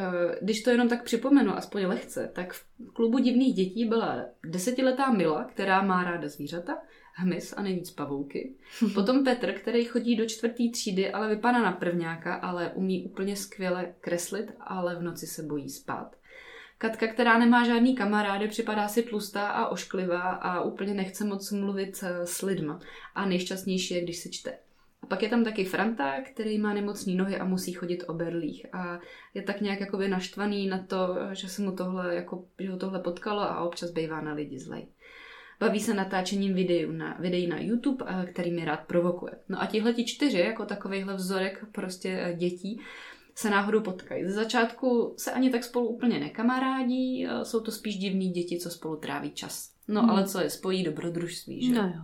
když 0.40 0.62
to 0.62 0.70
jenom 0.70 0.88
tak 0.88 1.04
připomenu, 1.04 1.52
aspoň 1.52 1.84
lehce, 1.84 2.30
tak 2.34 2.52
v 2.52 2.64
klubu 2.92 3.18
divných 3.18 3.54
dětí 3.54 3.84
byla 3.84 4.24
desetiletá 4.44 5.12
Mila, 5.12 5.44
která 5.44 5.82
má 5.82 6.04
ráda 6.04 6.28
zvířata, 6.28 6.78
hmyz 7.14 7.54
a 7.56 7.62
nejvíc 7.62 7.90
pavouky. 7.90 8.54
Potom 8.94 9.24
Petr, 9.24 9.52
který 9.52 9.84
chodí 9.84 10.16
do 10.16 10.26
čtvrtý 10.26 10.70
třídy, 10.70 11.12
ale 11.12 11.28
vypadá 11.28 11.62
na 11.62 11.72
prvňáka, 11.72 12.34
ale 12.34 12.72
umí 12.74 13.04
úplně 13.04 13.36
skvěle 13.36 13.94
kreslit, 14.00 14.52
ale 14.60 14.96
v 14.96 15.02
noci 15.02 15.26
se 15.26 15.42
bojí 15.42 15.70
spát. 15.70 16.16
Katka, 16.78 17.06
která 17.06 17.38
nemá 17.38 17.66
žádný 17.66 17.94
kamarády, 17.94 18.48
připadá 18.48 18.88
si 18.88 19.02
tlustá 19.02 19.46
a 19.46 19.68
ošklivá 19.68 20.20
a 20.20 20.62
úplně 20.62 20.94
nechce 20.94 21.24
moc 21.24 21.52
mluvit 21.52 22.04
s 22.24 22.42
lidma. 22.42 22.80
A 23.14 23.26
nejšťastnější 23.26 23.94
je, 23.94 24.02
když 24.02 24.16
se 24.16 24.28
čte. 24.28 24.58
A 25.02 25.06
pak 25.06 25.22
je 25.22 25.28
tam 25.28 25.44
taky 25.44 25.64
Franta, 25.64 26.22
který 26.22 26.58
má 26.58 26.74
nemocný 26.74 27.14
nohy 27.14 27.38
a 27.38 27.44
musí 27.44 27.72
chodit 27.72 28.04
o 28.06 28.14
berlích. 28.14 28.74
A 28.74 29.00
je 29.34 29.42
tak 29.42 29.60
nějak 29.60 29.80
jakoby 29.80 30.08
naštvaný 30.08 30.66
na 30.66 30.78
to, 30.78 31.16
že 31.32 31.48
se 31.48 31.62
mu 31.62 31.72
tohle, 31.72 32.14
jako, 32.14 32.44
že 32.58 32.70
ho 32.70 32.76
tohle 32.76 33.00
potkalo 33.00 33.40
a 33.40 33.64
občas 33.64 33.90
bývá 33.90 34.20
na 34.20 34.32
lidi 34.32 34.58
zlej. 34.58 34.86
Baví 35.62 35.80
se 35.80 35.94
natáčením 35.94 36.54
videí 36.54 36.86
na, 36.92 37.16
videí 37.20 37.46
na 37.46 37.60
YouTube, 37.60 38.04
eh, 38.08 38.26
který 38.26 38.50
mi 38.50 38.64
rád 38.64 38.80
provokuje. 38.80 39.32
No 39.48 39.62
a 39.62 39.66
tihle 39.66 39.94
čtyři, 39.94 40.38
jako 40.38 40.66
takovýhle 40.66 41.14
vzorek 41.14 41.64
prostě 41.72 42.08
eh, 42.22 42.34
dětí, 42.34 42.80
se 43.34 43.50
náhodou 43.50 43.80
potkají. 43.80 44.24
Ze 44.24 44.32
začátku 44.32 45.14
se 45.18 45.32
ani 45.32 45.50
tak 45.50 45.64
spolu 45.64 45.88
úplně 45.88 46.20
nekamarádí, 46.20 47.26
eh, 47.26 47.44
jsou 47.44 47.60
to 47.60 47.70
spíš 47.70 47.96
divní 47.96 48.30
děti, 48.30 48.58
co 48.58 48.70
spolu 48.70 48.96
tráví 48.96 49.30
čas. 49.30 49.72
No 49.88 50.00
hmm. 50.00 50.10
ale 50.10 50.26
co 50.26 50.40
je 50.40 50.50
spojí 50.50 50.84
dobrodružství, 50.84 51.66
že? 51.66 51.72
No 51.72 51.82
jo. 51.82 52.02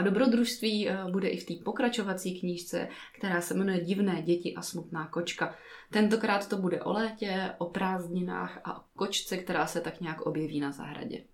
A 0.00 0.02
dobrodružství 0.02 0.88
bude 1.10 1.28
i 1.28 1.36
v 1.36 1.46
té 1.46 1.64
pokračovací 1.64 2.40
knížce, 2.40 2.88
která 3.18 3.40
se 3.40 3.54
jmenuje 3.54 3.80
Divné 3.80 4.22
děti 4.22 4.54
a 4.54 4.62
smutná 4.62 5.06
kočka. 5.06 5.54
Tentokrát 5.90 6.48
to 6.48 6.56
bude 6.56 6.82
o 6.82 6.92
létě, 6.92 7.52
o 7.58 7.64
prázdninách 7.64 8.60
a 8.64 8.80
o 8.80 8.84
kočce, 8.96 9.36
která 9.36 9.66
se 9.66 9.80
tak 9.80 10.00
nějak 10.00 10.20
objeví 10.20 10.60
na 10.60 10.72
zahradě. 10.72 11.24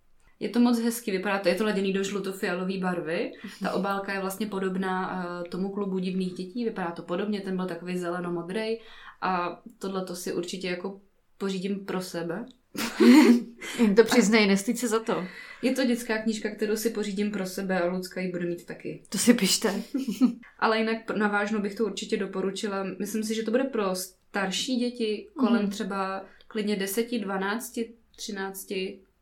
Je 0.40 0.48
to 0.48 0.60
moc 0.60 0.80
hezky, 0.80 1.10
vypadá 1.10 1.38
to, 1.38 1.48
je 1.48 1.54
to 1.54 1.64
laděný 1.64 1.92
do 1.92 2.02
žluto-fialové 2.02 2.78
barvy. 2.78 3.32
Ta 3.62 3.72
obálka 3.72 4.12
je 4.12 4.20
vlastně 4.20 4.46
podobná 4.46 5.24
uh, 5.24 5.48
tomu 5.48 5.70
klubu 5.70 5.98
divných 5.98 6.32
dětí, 6.32 6.64
vypadá 6.64 6.90
to 6.90 7.02
podobně, 7.02 7.40
ten 7.40 7.56
byl 7.56 7.66
takový 7.66 7.96
zeleno-modrý 7.96 8.78
a 9.20 9.60
tohle 9.78 10.04
to 10.04 10.16
si 10.16 10.32
určitě 10.32 10.68
jako 10.68 11.00
pořídím 11.38 11.84
pro 11.84 12.00
sebe. 12.00 12.44
To 13.96 14.04
přiznej, 14.04 14.46
nestýď 14.46 14.78
se 14.78 14.88
za 14.88 15.00
to. 15.00 15.24
Je 15.62 15.72
to 15.72 15.84
dětská 15.84 16.18
knížka, 16.18 16.50
kterou 16.50 16.76
si 16.76 16.90
pořídím 16.90 17.30
pro 17.30 17.46
sebe 17.46 17.80
a 17.80 17.86
Lucka 17.86 18.20
ji 18.20 18.30
bude 18.30 18.46
mít 18.46 18.66
taky. 18.66 19.02
To 19.08 19.18
si 19.18 19.34
pište. 19.34 19.82
Ale 20.58 20.78
jinak 20.78 21.10
na 21.16 21.28
vážnou 21.28 21.60
bych 21.60 21.74
to 21.74 21.84
určitě 21.84 22.16
doporučila. 22.16 22.84
Myslím 22.98 23.24
si, 23.24 23.34
že 23.34 23.42
to 23.42 23.50
bude 23.50 23.64
pro 23.64 23.94
starší 23.94 24.76
děti 24.76 25.28
kolem 25.36 25.66
mm-hmm. 25.66 25.70
třeba 25.70 26.24
klidně 26.48 26.76
10, 26.76 27.18
12, 27.18 27.78
13 28.16 28.72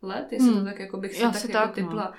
let, 0.03 0.27
jestli 0.31 0.49
hmm. 0.49 0.59
to 0.59 0.65
tak 0.65 0.79
jako 0.79 0.97
bych 0.97 1.15
se 1.15 1.23
tak, 1.23 1.33
tak 1.33 1.45
jako 1.45 1.67
tak, 1.67 1.75
typla. 1.75 2.05
No. 2.05 2.13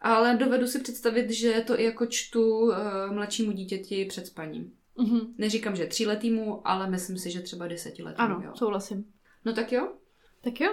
Ale 0.00 0.36
dovedu 0.36 0.66
si 0.66 0.80
představit, 0.80 1.30
že 1.30 1.64
to 1.66 1.80
i 1.80 1.84
jako 1.84 2.06
čtu 2.06 2.60
uh, 2.60 2.74
mladšímu 3.10 3.52
dítěti 3.52 4.04
před 4.04 4.26
spaním. 4.26 4.72
Mm-hmm. 4.98 5.26
Neříkám, 5.38 5.76
že 5.76 5.86
tříletýmu, 5.86 6.68
ale 6.68 6.90
myslím 6.90 7.18
si, 7.18 7.30
že 7.30 7.40
třeba 7.40 7.66
desetiletýmu. 7.66 8.24
Ano, 8.28 8.42
jo. 8.44 8.52
souhlasím. 8.54 9.04
No 9.44 9.52
tak 9.52 9.72
jo. 9.72 9.92
Tak 10.40 10.60
jo. 10.60 10.70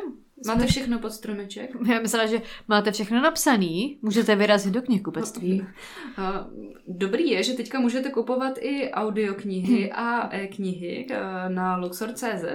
Máte 0.47 0.65
všechno 0.65 0.99
pod 0.99 1.10
stromeček? 1.10 1.71
Já 1.89 1.99
myslela, 1.99 2.25
že 2.25 2.41
máte 2.67 2.91
všechno 2.91 3.21
napsaný, 3.21 3.99
můžete 4.01 4.36
vyrazit 4.36 4.73
do 4.73 4.82
knihkupectví. 4.82 5.67
Dobrý 6.88 7.30
je, 7.30 7.43
že 7.43 7.54
teďka 7.54 7.80
můžete 7.80 8.10
kupovat 8.10 8.58
i 8.60 8.91
audioknihy 8.91 9.91
a 9.91 10.36
e-knihy 10.36 11.08
eh, 11.10 11.49
na 11.49 11.78
Luxor.cz 11.78 12.45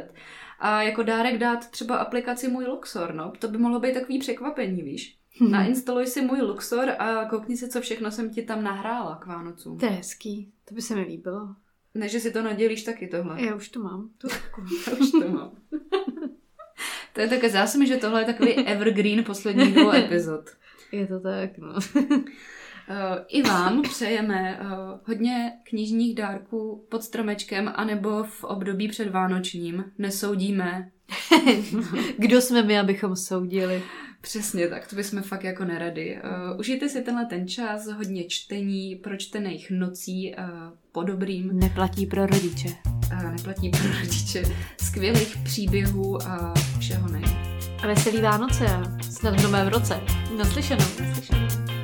a 0.59 0.83
jako 0.83 1.03
dárek 1.03 1.38
dát 1.38 1.70
třeba 1.70 1.96
aplikaci 1.96 2.49
Můj 2.49 2.64
Luxor, 2.64 3.14
no. 3.14 3.33
To 3.38 3.49
by 3.49 3.59
mohlo 3.59 3.81
být 3.81 3.94
takový 3.94 4.18
překvapení, 4.18 4.83
víš. 4.83 5.16
Hmm. 5.40 5.51
Nainstaluj 5.51 6.07
si 6.07 6.23
Můj 6.23 6.40
Luxor 6.40 6.90
a 6.99 7.25
koukni 7.25 7.57
si, 7.57 7.68
co 7.68 7.81
všechno 7.81 8.11
jsem 8.11 8.31
ti 8.31 8.42
tam 8.42 8.64
nahrála 8.64 9.16
k 9.16 9.27
Vánocům. 9.27 9.79
To 9.79 9.87
je 9.87 9.92
hezký, 9.92 10.53
to 10.68 10.75
by 10.75 10.83
se 10.83 10.94
mi 10.94 11.01
líbilo. 11.01 11.55
Ne, 11.94 12.09
že 12.09 12.20
si 12.20 12.31
to 12.31 12.42
nadělíš 12.42 12.83
taky 12.83 13.09
tohle. 13.09 13.42
Já 13.42 13.55
už 13.55 13.68
to 13.68 13.81
mám. 13.81 14.11
To, 14.18 14.29
Já 14.90 14.96
už 14.99 15.11
to 15.11 15.29
mám. 15.29 15.53
to 17.12 17.20
je 17.20 17.29
také 17.29 17.51
zásmy, 17.51 17.87
že 17.87 17.96
tohle 17.96 18.20
je 18.20 18.27
takový 18.27 18.55
evergreen 18.66 19.25
posledních 19.25 19.75
dvou 19.75 19.92
epizod. 19.92 20.51
Je 20.92 21.07
to 21.07 21.20
tak, 21.20 21.59
no. 21.59 21.75
Eh, 22.92 23.25
I 23.29 23.42
vám 23.42 23.83
přejeme 23.83 24.59
eh, 24.61 24.66
hodně 25.05 25.53
knižních 25.64 26.14
dárků 26.14 26.87
pod 26.88 27.03
stromečkem 27.03 27.73
anebo 27.77 28.25
v 28.25 28.44
období 28.44 28.88
před 28.88 29.11
Vánočním. 29.11 29.85
Nesoudíme. 29.99 30.90
Kdo 32.18 32.40
jsme 32.40 32.62
my, 32.62 32.79
abychom 32.79 33.16
soudili? 33.16 33.83
Přesně 34.20 34.68
tak, 34.68 34.87
to 34.87 34.96
bychom 34.96 35.22
fakt 35.22 35.44
jako 35.44 35.64
neradi. 35.64 36.18
Uh, 36.52 36.61
užijte 36.61 36.88
si 36.88 37.02
tenhle 37.02 37.26
ten 37.26 37.48
čas, 37.48 37.87
hodně 37.87 38.24
čtení, 38.24 38.96
pročtených 38.96 39.70
nocí, 39.70 40.35
uh, 40.38 40.44
po 40.92 41.02
dobrým. 41.02 41.59
Neplatí 41.59 42.06
pro 42.06 42.26
rodiče. 42.26 42.68
Uh, 43.12 43.33
neplatí 43.33 43.70
pro 43.70 44.00
rodiče. 44.00 44.42
Skvělých 44.83 45.37
příběhů 45.44 46.22
a 46.22 46.54
všeho 46.78 47.09
nej. 47.09 47.24
A 47.83 47.87
veselý 47.87 48.22
Vánoce 48.22 48.66
a 48.66 48.98
snad 49.02 49.40
v 49.40 49.42
novém 49.42 49.68
roce. 49.68 50.00
Naslyšenou. 50.38 50.85
Naslyšenou. 51.00 51.80